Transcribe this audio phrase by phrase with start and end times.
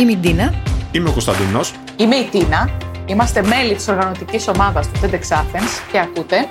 [0.00, 0.54] Είμαι η Ντίνα.
[0.92, 1.74] Είμαι ο Κωνσταντίνος.
[1.96, 2.70] Είμαι η Τίνα.
[3.06, 6.48] Είμαστε μέλη της οργανωτικής ομάδας του TEDx Athens και ακούτε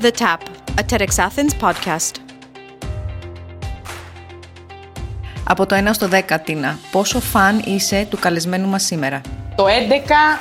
[0.00, 0.38] The Tap,
[0.80, 2.14] a TEDx Athens podcast.
[5.44, 9.20] Από το 1 στο 10, Τίνα, πόσο φαν είσαι του καλεσμένου μας σήμερα;
[9.56, 9.68] το 11.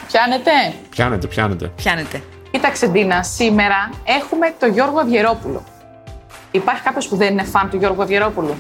[0.08, 0.52] Πιάνετε;
[0.90, 1.72] Πιάνετε, πιάνετε.
[1.76, 2.24] Πιάνετε.
[2.52, 5.64] Κοίταξε Ντίνα, σήμερα έχουμε τον Γιώργο Αυγερόπουλο.
[6.52, 8.56] Υπάρχει κάποιος που δεν είναι φαν του Γιώργου Αυγερόπουλου;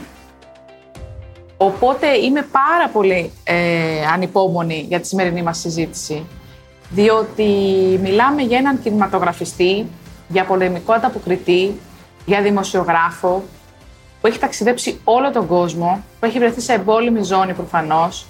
[1.66, 6.26] Οπότε είμαι πάρα πολύ ε, ανυπόμονη για τη σημερινή μας συζήτηση.
[6.90, 7.44] Διότι
[8.02, 9.88] μιλάμε για έναν κινηματογραφιστή,
[10.27, 11.80] για πολεμικό ανταποκριτή,
[12.26, 13.44] για δημοσιογράφο,
[14.21, 18.26] που έχει ταξιδέψει όλο τον κόσμο, που έχει βρεθεί σε εμπόλεμη ζώνη προφανώς,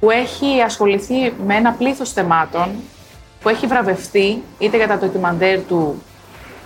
[0.00, 2.68] που έχει ασχοληθεί με ένα πλήθος θεμάτων,
[3.40, 6.02] που έχει βραβευτεί είτε για τα ντοκιμαντέρ του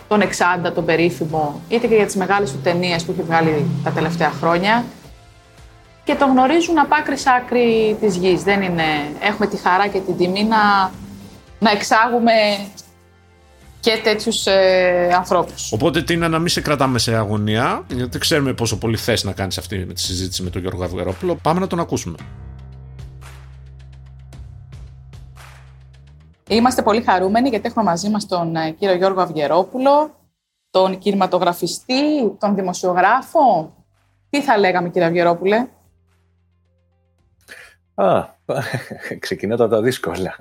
[0.09, 3.91] τον Εξάντα, τον περίφημο, είτε και για τις μεγάλες του ταινίες που έχει βγάλει τα
[3.91, 4.85] τελευταία χρόνια
[6.05, 8.43] και τον γνωρίζουν από άκρη σ' άκρη της γης.
[8.43, 8.85] Δεν είναι...
[9.21, 10.91] Έχουμε τη χαρά και την τιμή να,
[11.59, 12.33] να εξάγουμε
[13.81, 15.73] και τέτοιους ε, ανθρώπους.
[15.73, 19.33] Οπότε τι είναι να μην σε κρατάμε σε αγωνία, γιατί ξέρουμε πόσο πολύ θες να
[19.33, 21.39] κάνεις αυτή με τη συζήτηση με τον Γιώργο Αυγερόπουλο.
[21.43, 22.17] Πάμε να τον ακούσουμε.
[26.49, 30.15] Είμαστε πολύ χαρούμενοι γιατί έχουμε μαζί μας τον ε, κύριο Γιώργο Αυγερόπουλο,
[30.71, 33.75] τον κινηματογραφιστή, τον δημοσιογράφο.
[34.31, 35.67] Τι θα λέγαμε κύριε Αυγερόπουλε.
[37.95, 38.25] Α,
[39.19, 40.37] ξεκινάτε από τα δύσκολα.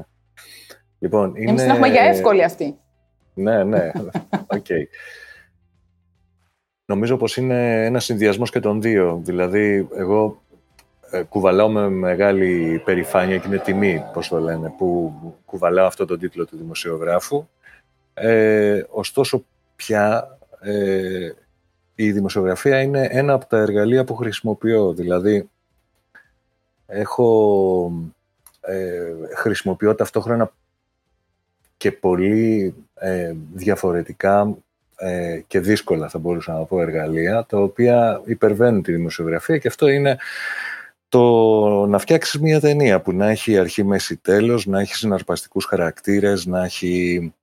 [0.99, 1.49] Λοιπόν, είναι...
[1.49, 2.77] Εμείς την έχουμε για εύκολη αυτή.
[3.33, 3.91] Ναι, ναι,
[4.57, 4.65] οκ.
[6.85, 9.21] Νομίζω πως είναι ένας συνδυασμός και των δύο.
[9.23, 10.41] Δηλαδή, εγώ
[11.11, 15.13] ε, κουβαλάω με μεγάλη περηφάνεια και είναι τιμή, πώς το λένε, που
[15.45, 17.47] κουβαλάω αυτό τον τίτλο του δημοσιογράφου.
[18.13, 21.31] Ε, ωστόσο, πια ε,
[21.95, 24.93] η δημοσιογραφία είναι ένα από τα εργαλεία που χρησιμοποιώ.
[24.93, 25.49] Δηλαδή,
[26.91, 27.91] έχω
[28.61, 30.51] ε, χρησιμοποιώ ταυτόχρονα
[31.77, 34.57] και πολύ ε, διαφορετικά
[34.95, 39.87] ε, και δύσκολα θα μπορούσα να πω εργαλεία τα οποία υπερβαίνουν τη δημοσιογραφία και αυτό
[39.87, 40.17] είναι
[41.09, 46.45] το να φτιάξεις μια ταινία που να έχει αρχή, μέση, τέλος, να έχει συναρπαστικούς χαρακτήρες,
[46.45, 47.33] να έχει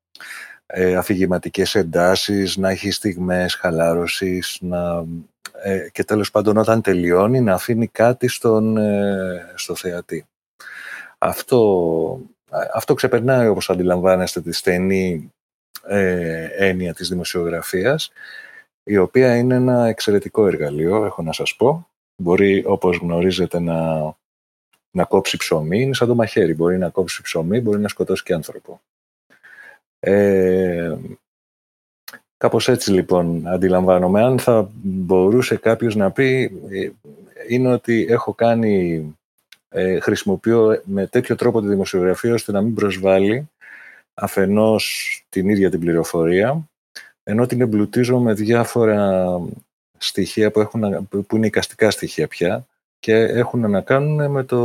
[0.67, 5.05] ε, αφηγηματικές εντάσεις, να έχει στιγμές χαλάρωσης, να
[5.63, 10.27] ε, και τέλος πάντων όταν τελειώνει να αφήνει κάτι στον, ε, στο θεατή.
[11.19, 12.21] Αυτό,
[12.75, 15.33] αυτό ξεπερνάει όπως αντιλαμβάνεστε τη στενή
[15.87, 18.13] ε, έννοια της δημοσιογραφίας
[18.89, 21.89] η οποία είναι ένα εξαιρετικό εργαλείο, έχω να σας πω.
[22.23, 24.01] Μπορεί όπως γνωρίζετε να,
[24.91, 26.55] να κόψει ψωμί, είναι σαν το μαχαίρι.
[26.55, 28.81] Μπορεί να κόψει ψωμί, μπορεί να σκοτώσει και άνθρωπο.
[30.01, 30.97] Ε,
[32.39, 34.23] Κάπως έτσι λοιπόν αντιλαμβάνομαι.
[34.23, 36.91] Αν θα μπορούσε κάποιος να πει ε,
[37.49, 39.05] είναι ότι έχω κάνει,
[39.69, 43.49] ε, χρησιμοποιώ με τέτοιο τρόπο τη δημοσιογραφία ώστε να μην προσβάλλει
[44.15, 46.69] αφενός την ίδια την πληροφορία
[47.23, 49.27] ενώ την εμπλουτίζω με διάφορα
[49.99, 52.67] στοιχεία που, έχουν, που είναι οικαστικά στοιχεία πια
[52.99, 54.61] και έχουν να κάνουν με το,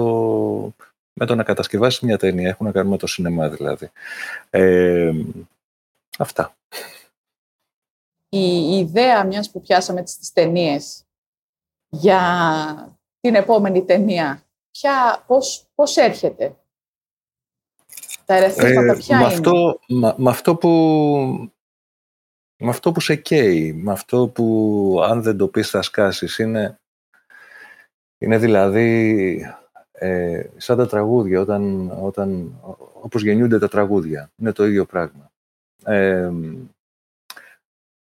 [1.14, 3.92] με το να κατασκευάσεις μια ταινία, έχουν να κάνουν με το σινεμά δηλαδή.
[4.50, 5.12] Ε,
[6.18, 6.56] αυτά
[8.38, 11.06] η ιδέα μιας που πιάσαμε τις ταινίες
[11.90, 16.56] για την επόμενη ταινία, ποια, πώς, πώς έρχεται;
[18.26, 19.80] Τα ερεθίσματα ε, ποια με είναι; Αυτό,
[20.18, 20.70] με, αυτό που,
[22.58, 26.80] με αυτό που σε καίει, με αυτό που αν δεν το πεις θα σκάσεις, είναι,
[28.18, 29.56] είναι δηλαδή
[29.92, 32.60] ε, σαν τα τραγούδια, όταν, όταν,
[33.02, 34.32] όπως γεννιούνται τα τραγούδια.
[34.36, 35.32] Είναι το ίδιο πράγμα.
[35.86, 36.32] Ε,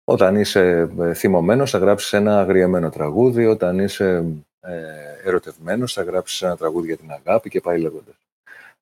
[0.06, 4.26] όταν είσαι ε, θυμωμένος θα γράψεις ένα αγριεμένο τραγούδι, όταν είσαι
[4.60, 8.16] ε, ερωτευμένος θα γράψεις ένα τραγούδι για την αγάπη και πάει λέγοντας.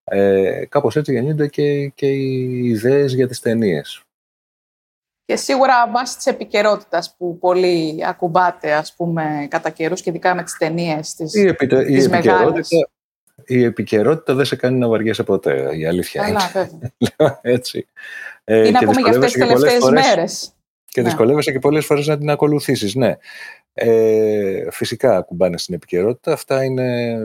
[0.03, 4.01] Ε, κάπως έτσι γεννιούνται και, και οι ιδέες για τις ταινίες.
[5.25, 10.44] Και σίγουρα βάσει της επικαιρότητας που πολύ ακουμπάτε, ας πούμε, κατά καιρούς και ειδικά με
[10.44, 12.89] τις ταινίες της, η, επιτε, η επικαιρότητα,
[13.45, 16.94] η επικαιρότητα δεν σε κάνει να βαριέσαι ποτέ, η αλήθεια Καλά, είναι.
[17.56, 17.88] έτσι.
[18.44, 20.53] Ε, είναι ακόμα για αυτές τις τελευταίες μέρες.
[20.94, 21.07] Και ναι.
[21.07, 23.18] δυσκολεύεσαι και πολλές φορές να την ακολουθήσεις, ναι.
[23.74, 26.34] Ε, φυσικά ακουμπάνε στην επικαιρότητα.
[26.34, 27.18] Αυτά είναι...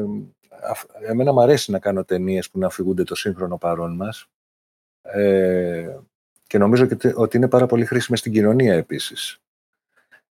[1.09, 4.29] Εμένα μου αρέσει να κάνω ταινίες που να αφηγούνται το σύγχρονο παρόν μας.
[5.03, 5.97] Ε,
[6.47, 9.41] και νομίζω και ότι είναι πάρα πολύ χρήσιμες στην κοινωνία επίσης.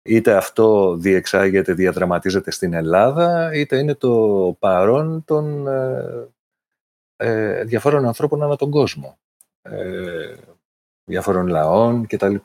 [0.02, 6.28] Είτε αυτό διεξάγεται, διαδραματίζεται στην Ελλάδα, είτε είναι το παρόν των ε,
[7.16, 9.18] ε, διαφόρων ανθρώπων ανά τον κόσμο.
[9.62, 10.36] Ε,
[11.04, 12.36] διάφορων λαών κτλ.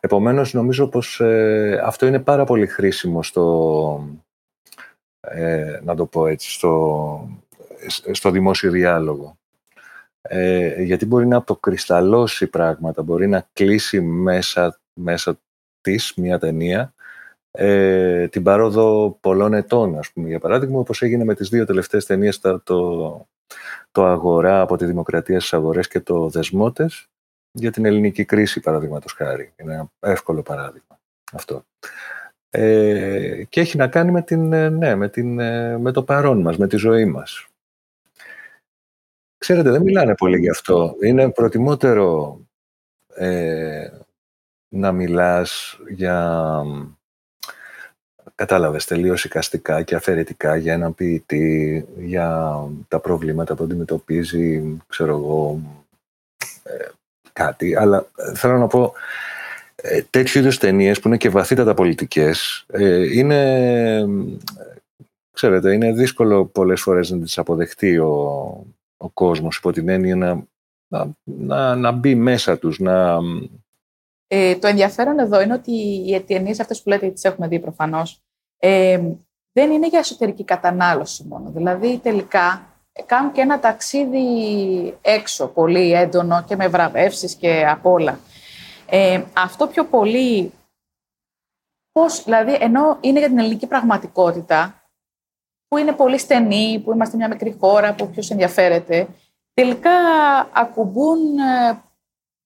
[0.00, 4.08] Επομένως, νομίζω πως ε, αυτό είναι πάρα πολύ χρήσιμο στο,
[5.20, 7.40] ε, να το πω έτσι, στο,
[8.10, 9.38] στο δημόσιο διάλογο.
[10.20, 15.38] Ε, γιατί μπορεί να αποκρισταλώσει πράγματα, μπορεί να κλείσει μέσα, μέσα
[15.80, 16.94] της μια ταινία
[17.50, 22.06] ε, την παρόδο πολλών ετών, ας πούμε, για παράδειγμα, όπως έγινε με τις δύο τελευταίες
[22.06, 22.60] ταινίες, το,
[23.90, 27.08] το «Αγορά» από τη Δημοκρατία στις Αγορές και το «Δεσμότες»,
[27.60, 29.52] για την ελληνική κρίση, παραδείγματος χάρη.
[29.56, 31.00] Είναι ένα εύκολο παράδειγμα
[31.32, 31.64] αυτό.
[32.50, 36.40] Ε, και έχει να κάνει με, την, ε, ναι, με, την, ε, με το παρόν
[36.40, 37.46] μας, με τη ζωή μας.
[39.38, 40.94] Ξέρετε, δεν μιλάνε πολύ γι' αυτό.
[41.02, 42.38] Είναι προτιμότερο
[43.14, 43.90] ε,
[44.68, 46.62] να μιλάς για
[48.34, 52.58] κατάλαβες, τελείως οικαστικά και αφαιρετικά για έναν ποιητή, για
[52.88, 55.60] τα προβλήματα που αντιμετωπίζει, ξέρω εγώ,
[56.62, 56.88] ε,
[57.38, 57.76] κάτι.
[57.76, 58.92] Αλλά ε, θέλω να πω,
[59.74, 64.06] ε, τέτοιου είδους ταινίες που είναι και βαθύτατα πολιτικές, ε, είναι,
[65.30, 68.12] ξέρετε, είναι δύσκολο πολλές φορές να τις αποδεχτεί ο,
[68.96, 70.46] ο κόσμος υπό την έννοια να,
[70.88, 73.18] να, να, να μπει μέσα τους, να,
[74.26, 78.20] ε, το ενδιαφέρον εδώ είναι ότι οι ταινίες αυτές που λέτε, τις έχουμε δει προφανώς,
[78.58, 79.00] ε,
[79.52, 81.50] δεν είναι για εσωτερική κατανάλωση μόνο.
[81.50, 82.66] Δηλαδή, τελικά
[83.06, 88.18] κάνουν και ένα ταξίδι έξω, πολύ έντονο και με βραβεύσεις και απ' όλα.
[88.86, 90.52] Ε, αυτό πιο πολύ,
[91.92, 94.82] πώς, δηλαδή, ενώ είναι για την ελληνική πραγματικότητα,
[95.68, 99.08] που είναι πολύ στενή, που είμαστε μια μικρή χώρα, που ποιος ενδιαφέρεται,
[99.54, 99.90] τελικά
[100.52, 101.82] ακουμπούν ε,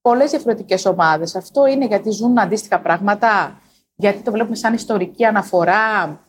[0.01, 1.35] πολλές διαφορετικές ομάδες.
[1.35, 3.61] Αυτό είναι γιατί ζουν αντίστοιχα πράγματα,
[3.95, 6.21] γιατί το βλέπουμε σαν ιστορική αναφορά.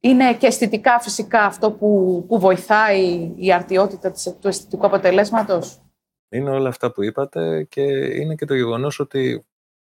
[0.00, 5.80] Είναι και αισθητικά φυσικά αυτό που, που βοηθάει η αρτιότητα του αισθητικού αποτελέσματος;
[6.28, 7.82] Είναι όλα αυτά που είπατε και
[8.20, 9.44] είναι και το γεγονός ότι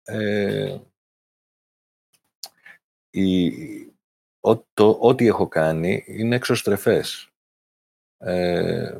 [0.03, 0.77] ε,
[3.09, 3.51] η,
[4.99, 7.29] ό,τι έχω κάνει είναι εξωστρεφές.
[8.17, 8.97] Ε,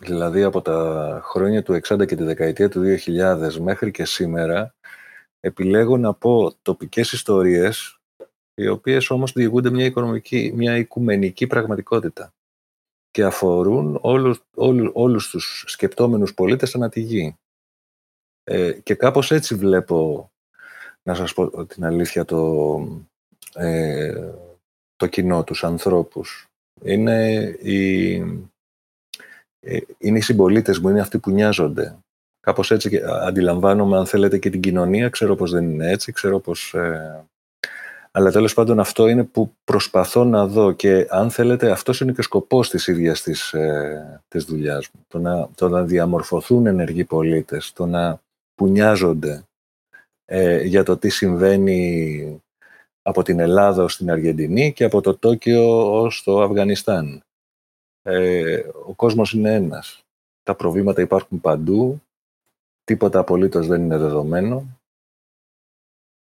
[0.00, 4.74] Δηλαδή από τα χρόνια του 60 και τη δεκαετία του 2000 μέχρι και σήμερα
[5.40, 7.95] επιλέγω να πω τοπικές ιστορίες
[8.58, 12.32] οι οποίες όμως διηγούνται μια, οικονομική, μια οικουμενική πραγματικότητα
[13.10, 17.36] και αφορούν όλους, όλους, όλους τους σκεπτόμενους πολίτες ανά τη γη.
[18.44, 20.30] Ε, και κάπως έτσι βλέπω,
[21.02, 22.76] να σας πω την αλήθεια, το,
[23.54, 24.30] ε,
[24.96, 26.46] το κοινό, τους ανθρώπους.
[26.82, 28.14] Είναι η,
[29.60, 31.98] ε, είναι οι συμπολίτες μου, είναι αυτοί που νοιάζονται.
[32.40, 35.08] Κάπως έτσι αντιλαμβάνομαι, αν θέλετε, και την κοινωνία.
[35.08, 36.74] Ξέρω πως δεν είναι έτσι, ξέρω πως...
[36.74, 37.24] Ε...
[38.16, 42.20] Αλλά τέλος πάντων αυτό είναι που προσπαθώ να δω και αν θέλετε αυτός είναι και
[42.20, 45.04] ο σκοπός της ίδιας της, ε, της δουλειάς μου.
[45.08, 48.20] Το να, το να διαμορφωθούν ενεργοί πολίτες, το να
[48.54, 49.44] που νοιάζονται
[50.24, 52.42] ε, για το τι συμβαίνει
[53.02, 57.22] από την Ελλάδα ως την Αργεντινή και από το Τόκιο ως το Αφγανιστάν.
[58.02, 60.04] Ε, ο κόσμος είναι ένας.
[60.42, 62.02] Τα προβλήματα υπάρχουν παντού,
[62.84, 64.76] τίποτα απολύτως δεν είναι δεδομένο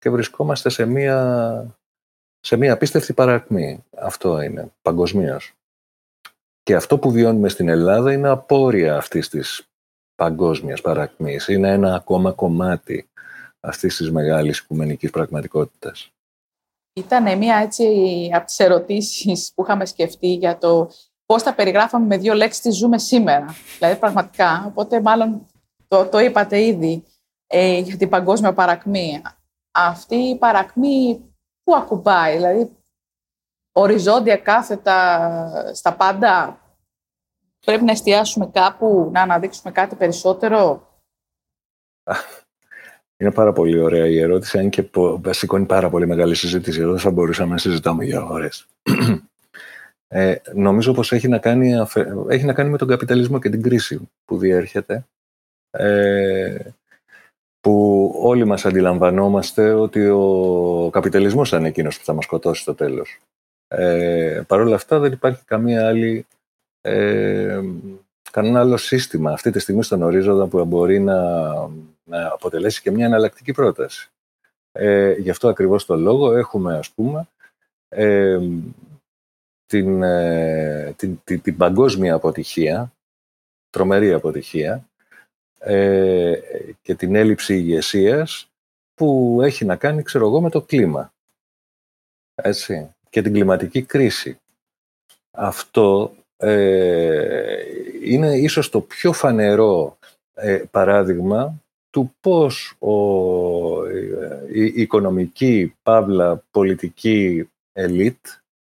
[0.05, 1.77] και βρισκόμαστε σε μία,
[2.45, 3.83] σε μία απίστευτη παρακμή.
[3.97, 5.53] Αυτό είναι, παγκοσμίως.
[6.63, 9.67] Και αυτό που βιώνουμε στην Ελλάδα είναι απόρρια αυτής της
[10.15, 11.47] παγκόσμιας παρακμής.
[11.47, 13.09] Είναι ένα ακόμα κομμάτι
[13.59, 16.11] αυτής της μεγάλης οικουμενικής πραγματικότητας.
[16.93, 17.85] Ήταν μία έτσι
[18.33, 20.89] από τις ερωτήσεις που είχαμε σκεφτεί για το
[21.25, 23.55] πώς θα περιγράφαμε με δύο λέξεις τι ζούμε σήμερα.
[23.77, 25.47] Δηλαδή πραγματικά, οπότε μάλλον
[25.87, 27.03] το, το είπατε ήδη
[27.47, 29.21] ε, για την παγκόσμια παρακμή.
[29.71, 31.19] Αυτή η παρακμή
[31.65, 32.71] που ακουμπάει, δηλαδή
[33.71, 36.59] οριζόντια κάθετα στα πάντα,
[37.65, 40.89] πρέπει να εστιάσουμε κάπου, να αναδείξουμε κάτι περισσότερο.
[43.17, 44.89] Είναι πάρα πολύ ωραία η ερώτηση, αν και
[45.29, 46.81] σηκώνει πάρα πολύ μεγάλη συζήτηση.
[46.81, 48.67] Εδώ θα μπορούσαμε να συζητάμε για ώρες.
[50.07, 51.73] Ε, νομίζω πως έχει να, κάνει,
[52.27, 55.05] έχει να κάνει με τον καπιταλισμό και την κρίση που διέρχεται.
[55.69, 56.57] Ε,
[57.65, 62.75] που όλοι μας αντιλαμβανόμαστε ότι ο καπιταλισμός θα είναι εκείνος που θα μας σκοτώσει στο
[62.75, 63.21] τέλος.
[63.67, 66.25] Ε, Παρ' όλα αυτά δεν υπάρχει καμία άλλη,
[66.81, 67.61] ε,
[68.31, 71.51] κανένα άλλο σύστημα αυτή τη στιγμή στον ορίζοντα που μπορεί να,
[72.03, 74.09] να αποτελέσει και μια εναλλακτική πρόταση.
[74.71, 77.27] Ε, γι' αυτό ακριβώς το λόγο έχουμε ας πούμε
[77.89, 78.39] ε,
[79.65, 82.91] την, ε, την, την, την παγκόσμια αποτυχία,
[83.69, 84.87] τρομερή αποτυχία
[85.65, 86.39] ε,
[86.81, 88.49] και την έλλειψη ηγεσίας
[88.93, 91.13] που έχει να κάνει, ξέρω εγώ, με το κλίμα.
[92.35, 92.89] Έτσι.
[93.09, 94.39] Και την κλιματική κρίση.
[95.31, 97.55] Αυτό ε,
[98.03, 99.97] είναι ίσως το πιο φανερό
[100.33, 108.27] ε, παράδειγμα του πώς ο, η, η οικονομική, παύλα, πολιτική ελίτ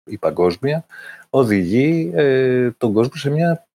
[0.04, 0.86] η παγκόσμια,
[1.30, 3.68] οδηγεί ε, τον κόσμο σε, μια,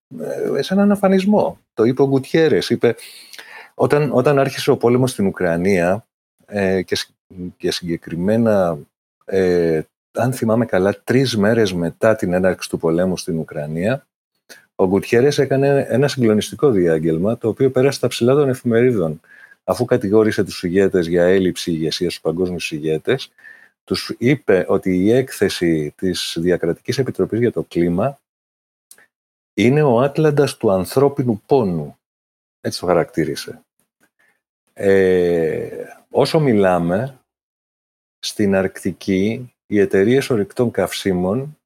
[0.55, 1.59] ε, σε έναν αφανισμό.
[1.75, 2.69] Το είπε ο Γκουτιέρες.
[2.69, 2.95] Είπε,
[3.73, 6.05] όταν, όταν άρχισε ο πόλεμος στην Ουκρανία
[6.45, 6.97] ε, και,
[7.57, 8.77] και συγκεκριμένα,
[9.25, 14.05] ε, αν θυμάμαι καλά, τρεις μέρες μετά την έναρξη του πολέμου στην Ουκρανία,
[14.75, 19.21] ο Γκουτιέρες έκανε ένα συγκλονιστικό διάγγελμα, το οποίο πέρασε στα ψηλά των εφημερίδων.
[19.63, 23.31] Αφού κατηγόρησε τους ηγέτες για έλλειψη ηγεσίας στους παγκόσμιους ηγέτες,
[23.83, 28.19] τους είπε ότι η έκθεση της Διακρατικής Επιτροπής για το Κλίμα
[29.57, 31.97] είναι ο Άτλαντας του ανθρώπινου πόνου.
[32.61, 33.61] Έτσι το χαρακτήρισε.
[34.73, 37.19] Ε, όσο μιλάμε,
[38.19, 41.57] στην Αρκτική οι εταιρείες ορυκτών καυσίμων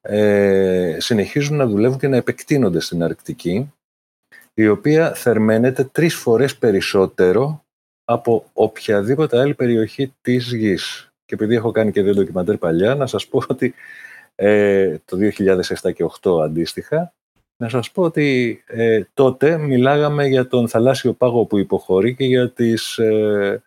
[0.00, 3.72] ε, συνεχίζουν να δουλεύουν και να επεκτείνονται στην Αρκτική,
[4.54, 7.64] η οποία θερμαίνεται τρεις φορές περισσότερο
[8.04, 11.12] από οποιαδήποτε άλλη περιοχή της γης.
[11.24, 13.74] Και επειδή έχω κάνει και δύο ντοκιμαντέρ παλιά, να σας πω ότι
[14.34, 17.14] ε, το 2007 και 2008 αντίστοιχα,
[17.56, 22.50] να σας πω ότι ε, τότε μιλάγαμε για τον θαλάσσιο πάγο που υποχωρεί και για,
[22.50, 23.62] τις, ε,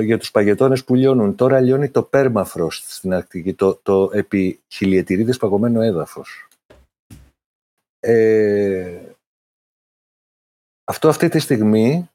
[0.00, 1.34] για τους παγετώνες που λιώνουν.
[1.34, 6.48] Τώρα λιώνει το πέρμαφρος στην Αρκτική, το, το επί χιλιετηρίδες παγωμένο έδαφος.
[8.00, 9.00] Ε,
[10.84, 12.10] αυτό αυτή τη στιγμή,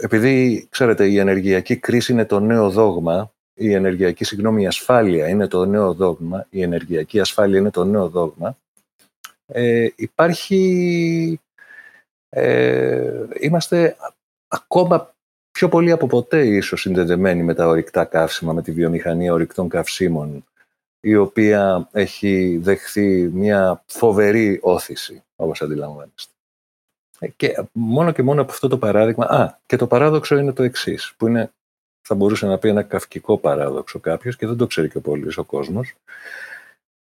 [0.00, 5.46] επειδή ξέρετε η ενεργειακή κρίση είναι το νέο δόγμα, η ενεργειακή, συγγνώμη, η ασφάλεια είναι
[5.46, 8.56] το νέο δόγμα, η ενεργειακή ασφάλεια είναι το νέο δόγμα,
[9.46, 11.40] ε, υπάρχει,
[12.28, 13.96] ε, είμαστε
[14.48, 15.14] ακόμα
[15.50, 20.44] πιο πολύ από ποτέ ίσως συνδεδεμένοι με τα ορυκτά καύσιμα, με τη βιομηχανία ορυκτών καυσίμων,
[21.00, 26.32] η οποία έχει δεχθεί μια φοβερή όθηση, όπως αντιλαμβάνεστε.
[27.18, 30.62] Ε, και μόνο και μόνο από αυτό το παράδειγμα, α, και το παράδοξο είναι το
[30.62, 31.52] εξής, που είναι,
[32.06, 35.36] θα μπορούσε να πει ένα καυκικό παράδοξο κάποιος και δεν το ξέρει και ο πολύς
[35.36, 35.94] ο κόσμος,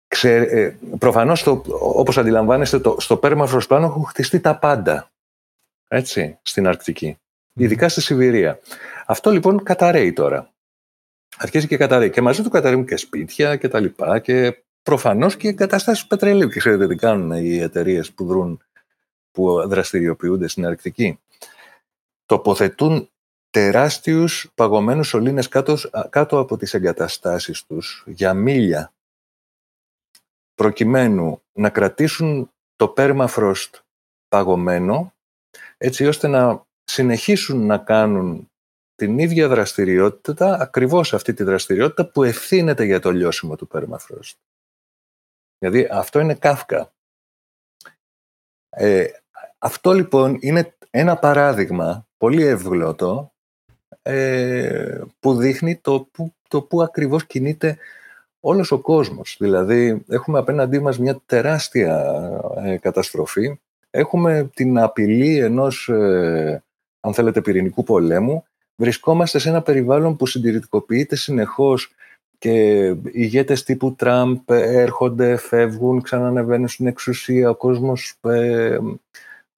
[0.10, 5.12] Ξέ, ε, προφανώς, το, όπως αντιλαμβάνεστε, το, στο πέρμαφρος πλάνο έχουν χτιστεί τα πάντα.
[5.88, 7.18] Έτσι, στην Αρκτική.
[7.54, 8.60] Ειδικά στη Σιβηρία.
[9.06, 10.54] Αυτό λοιπόν καταραίει τώρα.
[11.38, 12.10] Αρχίζει και καταραίει.
[12.10, 14.20] Και μαζί του καταραίουν και σπίτια και τα λοιπά.
[14.20, 16.50] Και προφανώς και εγκαταστάσεις πετρελαίου.
[16.50, 18.62] Και ξέρετε τι κάνουν οι εταιρείες που δρούν,
[19.32, 21.20] που δραστηριοποιούνται στην Αρκτική.
[22.26, 23.10] Τοποθετούν
[23.50, 25.78] τεράστιους παγωμένους σωλήνες κάτω,
[26.10, 28.94] κάτω από τις εγκαταστάσεις τους για μίλια
[30.54, 33.70] προκειμένου να κρατήσουν το permafrost
[34.28, 35.14] παγωμένο
[35.78, 38.50] έτσι ώστε να συνεχίσουν να κάνουν
[38.96, 44.34] την ίδια δραστηριότητα, ακριβώς αυτή τη δραστηριότητα που ευθύνεται για το λιώσιμο του permafrost.
[45.58, 46.92] Δηλαδή αυτό είναι κάφκα.
[48.70, 49.08] Ε,
[49.58, 53.32] αυτό λοιπόν είναι ένα παράδειγμα πολύ ευγλωτό
[54.02, 57.78] ε, που δείχνει το που, το που ακριβώς κινείται
[58.40, 59.36] όλος ο κόσμος.
[59.40, 62.16] Δηλαδή, έχουμε απέναντί μας μια τεράστια
[62.64, 63.60] ε, καταστροφή.
[63.90, 66.64] Έχουμε την απειλή ενός, ε,
[67.00, 68.44] αν θέλετε, πυρηνικού πολέμου.
[68.76, 71.94] Βρισκόμαστε σε ένα περιβάλλον που συντηρητικοποιείται συνεχώς
[72.38, 77.50] και οι ηγέτες τύπου Τραμπ έρχονται, φεύγουν, ξανανεβαίνουν στην εξουσία.
[77.50, 78.78] Ο κόσμος ε,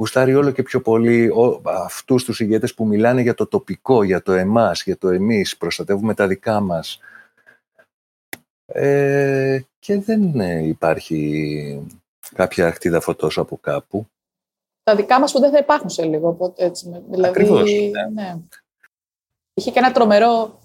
[0.02, 4.22] γουστάρει όλο και πιο πολύ ο, αυτούς τους ηγέτες που μιλάνε για το τοπικό, για
[4.22, 7.00] το εμάς, για το εμείς, προστατεύουμε τα δικά μας.
[8.66, 11.88] Ε, και δεν ε, υπάρχει
[12.36, 14.08] κάποια ακτίδα φωτός από κάπου.
[14.84, 16.28] Τα δικά μας που δεν θα υπάρχουν σε λίγο.
[16.28, 18.22] Οπότε έτσι, δηλαδή, Ακριβώς, ναι.
[18.22, 18.38] ναι.
[19.54, 20.60] Είχε και ένα τρομερό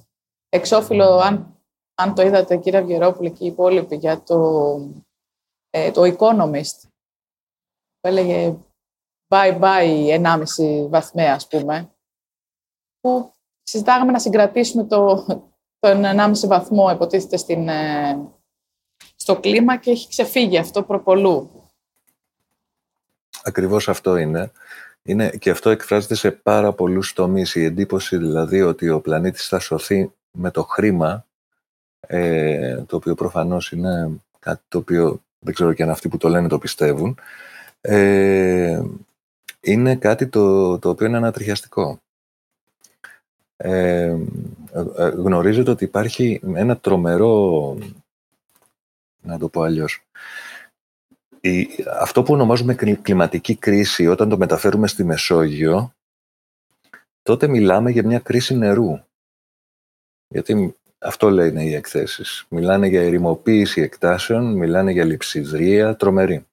[0.48, 1.54] εξώφυλλο, αν,
[1.94, 4.80] αν το είδατε κύριε Αυγερόπουλη και οι υπόλοιποι, για το,
[5.70, 6.88] ε, το Economist,
[8.00, 8.56] που έλεγε
[9.28, 11.90] bye bye 1,5 βαθμέ, ας πούμε,
[13.00, 15.24] που συζητάγαμε να συγκρατήσουμε το,
[15.78, 18.18] τον 1,5 βαθμό υποτίθεται στην, ε,
[19.16, 21.50] στο κλίμα και έχει ξεφύγει αυτό προπολού.
[23.42, 24.50] Ακριβώς αυτό είναι.
[25.02, 25.30] είναι.
[25.30, 27.54] Και αυτό εκφράζεται σε πάρα πολλούς τομείς.
[27.54, 31.26] Η εντύπωση δηλαδή ότι ο πλανήτης θα σωθεί με το χρήμα,
[32.00, 36.28] ε, το οποίο προφανώς είναι κάτι το οποίο δεν ξέρω και αν αυτοί που το
[36.28, 37.18] λένε το πιστεύουν,
[37.80, 38.82] ε,
[39.66, 42.00] είναι κάτι το, το οποίο είναι ανατριχιαστικό.
[43.56, 44.16] Ε,
[44.72, 47.78] ε, γνωρίζετε ότι υπάρχει ένα τρομερό,
[49.22, 50.06] να το πω αλλιώς,
[51.40, 51.68] η,
[52.00, 55.92] αυτό που ονομάζουμε κλιματική κρίση, όταν το μεταφέρουμε στη Μεσόγειο,
[57.22, 59.00] τότε μιλάμε για μια κρίση νερού.
[60.28, 62.46] Γιατί αυτό λένε οι εκθέσεις.
[62.48, 66.46] Μιλάνε για ερημοποίηση εκτάσεων, μιλάνε για λειψιδρία τρομερή.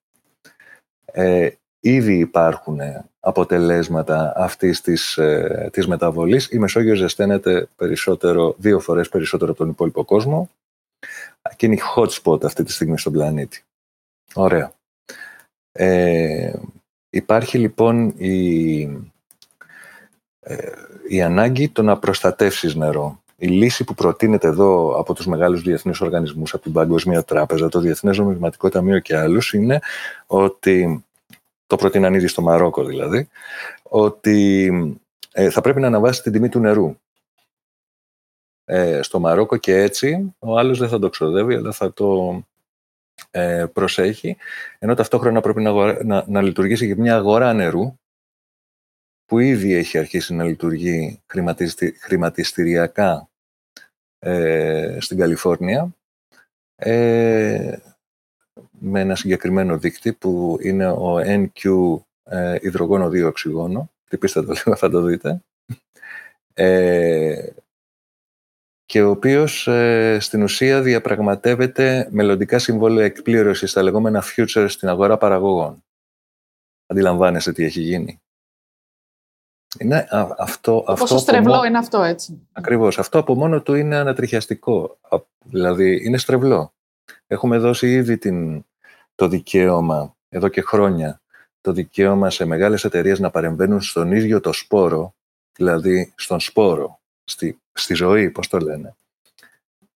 [1.05, 1.49] Ε,
[1.85, 2.79] ήδη υπάρχουν
[3.19, 6.51] αποτελέσματα αυτής της, ε, της μεταβολής.
[6.51, 10.49] Η Μεσόγειος ζεσταίνεται περισσότερο, δύο φορές περισσότερο από τον υπόλοιπο κόσμο.
[11.55, 13.63] Και είναι η hot spot αυτή τη στιγμή στον πλανήτη.
[14.33, 14.73] Ωραία.
[15.71, 16.53] Ε,
[17.09, 18.81] υπάρχει λοιπόν η,
[20.39, 20.71] ε,
[21.07, 23.21] η ανάγκη το να προστατεύσεις νερό.
[23.37, 27.79] Η λύση που προτείνεται εδώ από τους μεγάλους διεθνείς οργανισμούς, από την Παγκοσμία Τράπεζα, το
[27.79, 29.79] Διεθνές Νομισματικό Ταμείο και άλλους, είναι
[30.25, 31.05] ότι,
[31.67, 33.29] το προτείναν ήδη στο Μαρόκο δηλαδή,
[33.83, 34.71] ότι
[35.31, 36.95] ε, θα πρέπει να αναβάσει την τιμή του νερού.
[38.65, 42.41] Ε, στο Μαρόκο και έτσι ο άλλος δεν θα το ξοδεύει, αλλά θα το
[43.31, 44.37] ε, προσέχει,
[44.79, 47.97] ενώ ταυτόχρονα πρέπει να, να, να λειτουργήσει και μια αγορά νερού,
[49.25, 51.21] που ήδη έχει αρχίσει να λειτουργεί
[51.99, 53.29] χρηματιστηριακά
[54.19, 55.95] ε, στην Καλιφόρνια,
[56.75, 57.77] ε,
[58.79, 63.91] με ένα συγκεκριμένο δίκτυ που είναι ο NQ ε, υδρογόνο 2 οξυγόνο.
[64.05, 65.41] Χτυπήστε το λίγο, θα το δείτε.
[66.53, 67.47] Ε,
[68.85, 75.17] και ο οποίος ε, στην ουσία διαπραγματεύεται μελλοντικά συμβόλαια εκπλήρωσης στα λεγόμενα futures στην αγορά
[75.17, 75.83] παραγωγών.
[76.87, 78.21] Αντιλαμβάνεσαι τι έχει γίνει.
[79.79, 80.07] Είναι
[80.37, 82.47] αυτό, Πόσο στρεβλό είναι αυτό, έτσι.
[82.51, 82.99] Ακριβώς.
[82.99, 84.97] Αυτό από μόνο του είναι ανατριχιαστικό.
[85.43, 86.73] Δηλαδή, είναι στρεβλό.
[87.27, 88.65] Έχουμε δώσει ήδη την,
[89.15, 91.21] το δικαίωμα, εδώ και χρόνια,
[91.61, 95.13] το δικαίωμα σε μεγάλες εταιρείες να παρεμβαίνουν στον ίδιο το σπόρο,
[95.55, 98.95] δηλαδή στον σπόρο, στη, στη ζωή, πώς το λένε.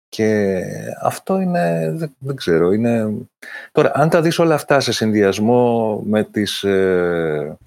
[0.10, 0.62] Και
[1.02, 3.14] αυτό είναι, δεν, ξέρω, είναι...
[3.72, 7.58] Τώρα, αν τα δεις όλα αυτά σε συνδυασμό με τις, ε,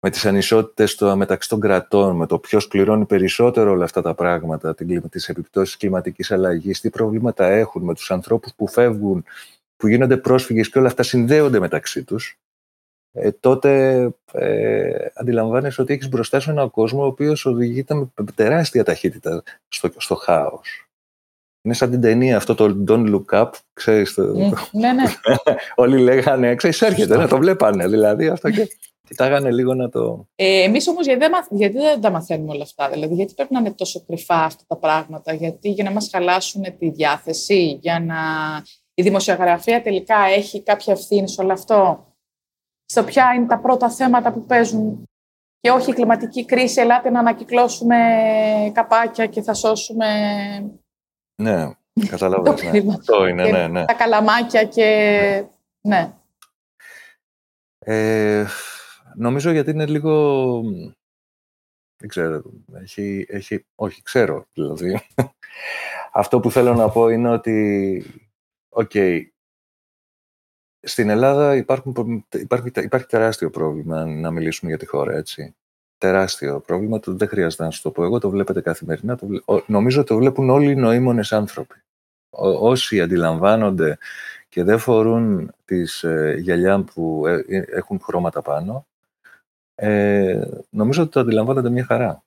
[0.00, 4.14] με τις ανισότητες το, μεταξύ των κρατών, με το ποιος πληρώνει περισσότερο όλα αυτά τα
[4.14, 9.24] πράγματα, την, τις επιπτώσεις κλιματικής αλλαγής, τι προβλήματα έχουν με τους ανθρώπους που φεύγουν,
[9.76, 12.38] που γίνονται πρόσφυγες και όλα αυτά συνδέονται μεταξύ τους,
[13.12, 14.00] ε, τότε
[14.32, 19.90] ε, αντιλαμβάνεσαι ότι έχεις μπροστά σου έναν κόσμο ο οποίος οδηγείται με τεράστια ταχύτητα στο,
[19.96, 20.88] στο χάος.
[21.62, 24.14] Είναι σαν την ταινία αυτό το Don't Look Up, ξέρεις.
[24.14, 24.22] Το...
[24.72, 25.04] ναι, ναι.
[25.74, 28.68] Όλοι λέγανε, ξέρεις, έρχεται, να το βλέπανε δηλαδή αυτό και
[29.06, 30.26] κοιτάγανε λίγο να το...
[30.34, 33.58] Ε, εμείς όμως γιατί δεν, γιατί δεν τα μαθαίνουμε όλα αυτά, δηλαδή γιατί πρέπει να
[33.60, 38.16] είναι τόσο κρυφά αυτά τα πράγματα, γιατί για να μας χαλάσουν τη διάθεση, για να
[38.94, 42.06] η δημοσιογραφία τελικά έχει κάποια ευθύνη σε όλο αυτό;
[42.84, 45.04] Στο ποια είναι τα πρώτα θέματα που παίζουν;
[45.60, 47.96] Και όχι η κλιματική κρίση, ελάτε να ανακυκλώσουμε
[48.74, 50.06] καπάκια και θα σώσουμε...
[51.42, 51.70] Ναι,
[52.08, 52.82] καταλαβαίνω.
[52.84, 52.94] Ναι.
[52.94, 53.84] Αυτό είναι, ναι, ναι.
[53.84, 55.44] Τα καλαμάκια και...
[55.88, 56.12] Ναι.
[57.78, 58.46] Ε,
[59.16, 60.62] νομίζω γιατί είναι λίγο...
[61.98, 63.66] Δεν ξέρω, έχει, έχει...
[63.74, 65.00] όχι, ξέρω δηλαδή.
[66.12, 68.04] Αυτό που θέλω να πω είναι ότι,
[68.68, 69.22] OK, okay,
[70.80, 75.54] στην Ελλάδα υπάρχουν, υπάρχει, υπάρχει τεράστιο πρόβλημα να μιλήσουμε για τη χώρα, έτσι.
[75.98, 79.16] Τεράστιο πρόβλημα, το δεν χρειάζεται να σου το πω εγώ, το βλέπετε καθημερινά.
[79.16, 79.26] Το
[79.66, 81.74] νομίζω ότι το βλέπουν όλοι οι νοήμονες άνθρωποι.
[82.60, 83.98] όσοι αντιλαμβάνονται
[84.48, 88.86] και δεν φορούν τις ε, γυαλιά που ε, ε, έχουν χρώματα πάνω,
[89.78, 92.22] ε, νομίζω ότι το αντιλαμβάνονται μια χαρά.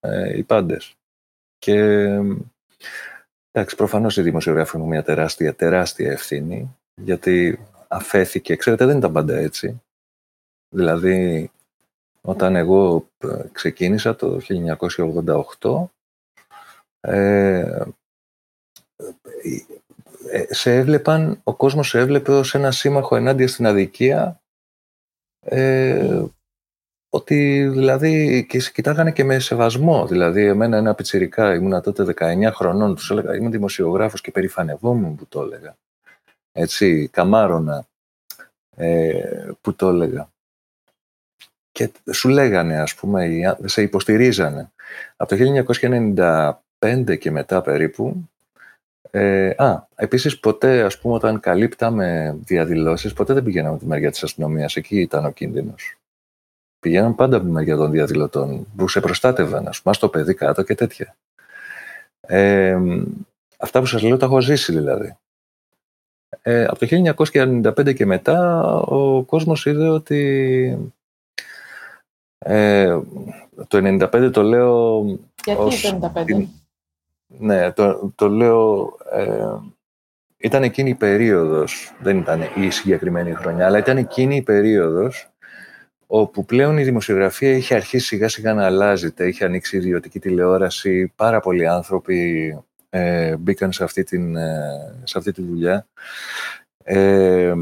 [0.00, 0.94] Ε, οι πάντες.
[1.58, 1.78] Και
[3.50, 8.56] εντάξει, προφανώς οι δημοσιογράφοι έχουν μια τεράστια, τεράστια ευθύνη, γιατί αφέθηκε.
[8.56, 9.82] Ξέρετε, δεν ήταν πάντα έτσι.
[10.68, 11.50] Δηλαδή,
[12.20, 14.40] όταν εγώ ε, ξεκίνησα το
[15.60, 15.84] 1988,
[17.00, 17.84] ε,
[20.30, 24.40] ε, σε έβλεπαν, ο κόσμος σε έβλεπε ως ένα σύμμαχο ενάντια στην αδικία
[25.40, 26.24] ε,
[27.16, 30.06] ότι δηλαδή και σε κοιτάγανε και με σεβασμό.
[30.06, 35.26] Δηλαδή, εμένα ένα πιτσιρικά, ήμουνα τότε 19 χρονών, τους έλεγα, είμαι δημοσιογράφος και περηφανευόμουν που
[35.28, 35.76] το έλεγα
[36.56, 37.86] έτσι, καμάρωνα,
[38.76, 40.28] ε, που το έλεγα.
[41.72, 43.28] Και σου λέγανε, ας πούμε,
[43.64, 44.70] σε υποστηρίζανε.
[45.16, 45.36] Από το
[46.78, 48.30] 1995 και μετά περίπου,
[49.10, 54.22] ε, α, επίσης ποτέ, ας πούμε, όταν καλύπταμε διαδηλώσεις, ποτέ δεν πηγαίναμε τη μεριά της
[54.22, 55.98] αστυνομίας, εκεί ήταν ο κίνδυνος.
[56.86, 60.62] Πηγαίναμε πάντα από τη μεριά των διαδηλωτών, που σε προστάτευαν, ας πούμε, στο παιδί κάτω
[60.62, 61.16] και τέτοια.
[62.20, 62.78] Ε,
[63.58, 65.16] αυτά που σας λέω τα έχω ζήσει δηλαδή.
[66.42, 70.92] Ε, από το 1995 και μετά ο κόσμος είδε ότι
[72.38, 72.98] ε,
[73.68, 75.02] το 1995 το λέω...
[75.44, 76.44] Γιατί το 1995?
[77.26, 78.92] Ναι, το, το λέω...
[79.10, 79.56] Ε,
[80.36, 85.30] ήταν εκείνη η περίοδος, δεν ήταν η συγκεκριμένη χρονιά, αλλά ήταν εκείνη η περίοδος
[86.06, 91.40] όπου πλέον η δημοσιογραφία είχε αρχίσει σιγά σιγά να αλλάζει, είχε ανοίξει ιδιωτική τηλεόραση, πάρα
[91.40, 92.58] πολλοί άνθρωποι
[92.90, 95.86] ε, μπήκαν σε αυτή, την, ε, σε αυτή τη δουλειά.
[96.84, 97.54] Ε,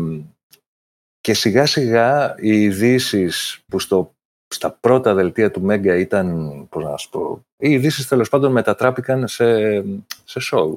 [1.21, 4.15] και σιγά σιγά οι ειδήσεις που στο,
[4.55, 9.29] στα πρώτα δελτία του Μέγκα ήταν, πώς να σου πω, οι ειδήσεις τέλος πάντων μετατράπηκαν
[9.29, 9.81] σε,
[10.25, 10.77] σε show.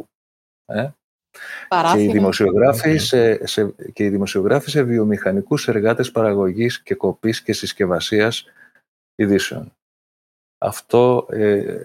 [0.65, 0.89] Ε;
[1.93, 7.53] Και οι, δημοσιογράφοι σε, σε, και οι δημοσιογράφοι σε βιομηχανικούς εργάτες παραγωγής και κοπής και
[7.53, 8.45] συσκευασίας
[9.15, 9.71] ειδήσεων.
[10.57, 11.75] Αυτό ε,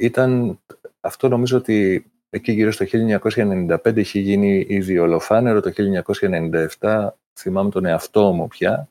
[0.00, 0.60] ήταν,
[1.00, 5.72] αυτό νομίζω ότι εκεί γύρω στο 1995 είχε γίνει ήδη ολοφάνερο, το
[6.80, 8.88] 1997 θυμάμαι τον εαυτό μου πια,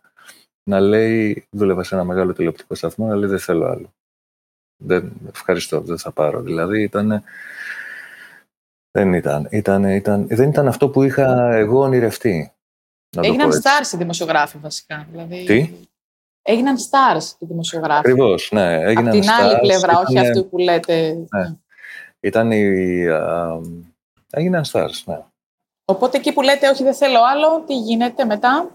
[0.64, 3.94] να λέει, δούλευα σε ένα μεγάλο τηλεοπτικό σταθμό, να λέει δεν θέλω άλλο.
[4.84, 6.42] Δεν, ευχαριστώ, δεν θα πάρω.
[6.42, 7.24] Δηλαδή ήταν,
[8.98, 12.54] δεν ήταν, ήταν, ήταν, δεν ήταν αυτό που είχα εγώ ονειρευτεί.
[13.18, 15.08] Έγιναν stars οι δημοσιογράφοι βασικά.
[15.12, 15.44] Δηλαδή...
[15.44, 15.74] Τι;
[16.42, 18.00] Έγιναν stars οι δημοσιογράφοι.
[18.00, 18.74] Ακριβώς, ναι.
[18.74, 21.26] Έγιναν Από την άλλη πλευρά, όχι αυτού που λέτε.
[21.36, 21.56] Ναι.
[22.20, 23.60] Ήταν οι, α,
[24.30, 25.20] έγιναν stars, ναι.
[25.86, 28.70] Οπότε εκεί που λέτε όχι δεν θέλω άλλο, τι γίνεται μετά;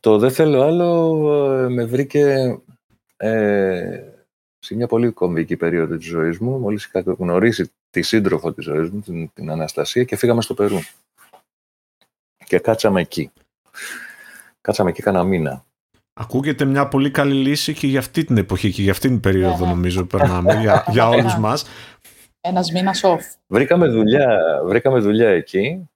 [0.00, 2.58] το δεν θέλω άλλο ε, με βρήκε
[3.16, 4.02] ε,
[4.66, 8.90] σε μια πολύ κομβική περίοδο της ζωής μου, μόλις είχα γνωρίσει τη σύντροφο της ζωής
[8.90, 10.78] μου, την, την Αναστασία και φύγαμε στο Περού.
[12.46, 13.30] Και κάτσαμε εκεί.
[14.60, 15.64] Κάτσαμε εκεί κανένα μήνα.
[16.12, 19.64] Ακούγεται μια πολύ καλή λύση και για αυτή την εποχή και για αυτή την περίοδο
[19.64, 19.68] yeah.
[19.68, 21.64] νομίζω περνάμε για, για όλους μας.
[22.40, 23.20] Ένας μήνας off.
[23.46, 25.88] Βρήκαμε δουλειά, βρήκαμε δουλειά εκεί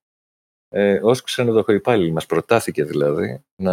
[0.68, 2.12] ε, ως ξενοδοχείο υπάλληλοι.
[2.12, 3.72] Μας προτάθηκε δηλαδή να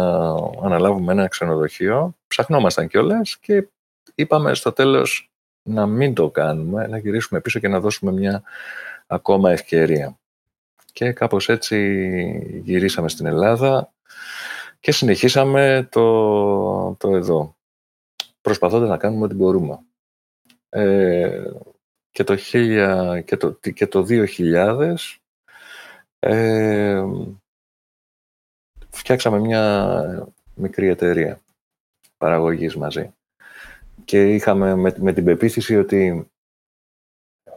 [0.62, 2.16] αναλάβουμε ένα ξενοδοχείο.
[2.26, 3.68] Ψαχνόμασταν κιόλας και
[4.18, 5.30] είπαμε στο τέλος
[5.62, 8.42] να μην το κάνουμε, να γυρίσουμε πίσω και να δώσουμε μια
[9.06, 10.18] ακόμα ευκαιρία.
[10.92, 13.92] Και κάπως έτσι γυρίσαμε στην Ελλάδα
[14.80, 17.56] και συνεχίσαμε το, το εδώ,
[18.40, 19.78] προσπαθώντας να κάνουμε ό,τι μπορούμε.
[20.68, 21.42] Ε,
[22.10, 22.34] και, το,
[23.24, 24.94] και, το, και το 2000
[26.18, 27.04] ε,
[28.90, 31.40] φτιάξαμε μια μικρή εταιρεία
[32.18, 33.12] παραγωγής μαζί.
[34.08, 36.30] Και είχαμε με, με την πεποίθηση ότι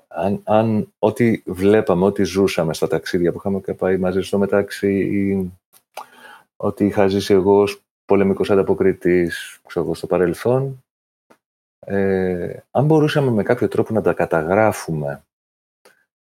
[0.07, 5.51] αν, αν ό,τι βλέπαμε, ό,τι ζούσαμε στα ταξίδια που είχαμε πάει μαζί στο μεταξύ ή
[6.55, 10.83] ότι είχα ζήσει εγώ ως πολεμικός ανταποκριτής ξέρω, στο παρελθόν,
[11.79, 15.23] ε, αν μπορούσαμε με κάποιο τρόπο να τα καταγράφουμε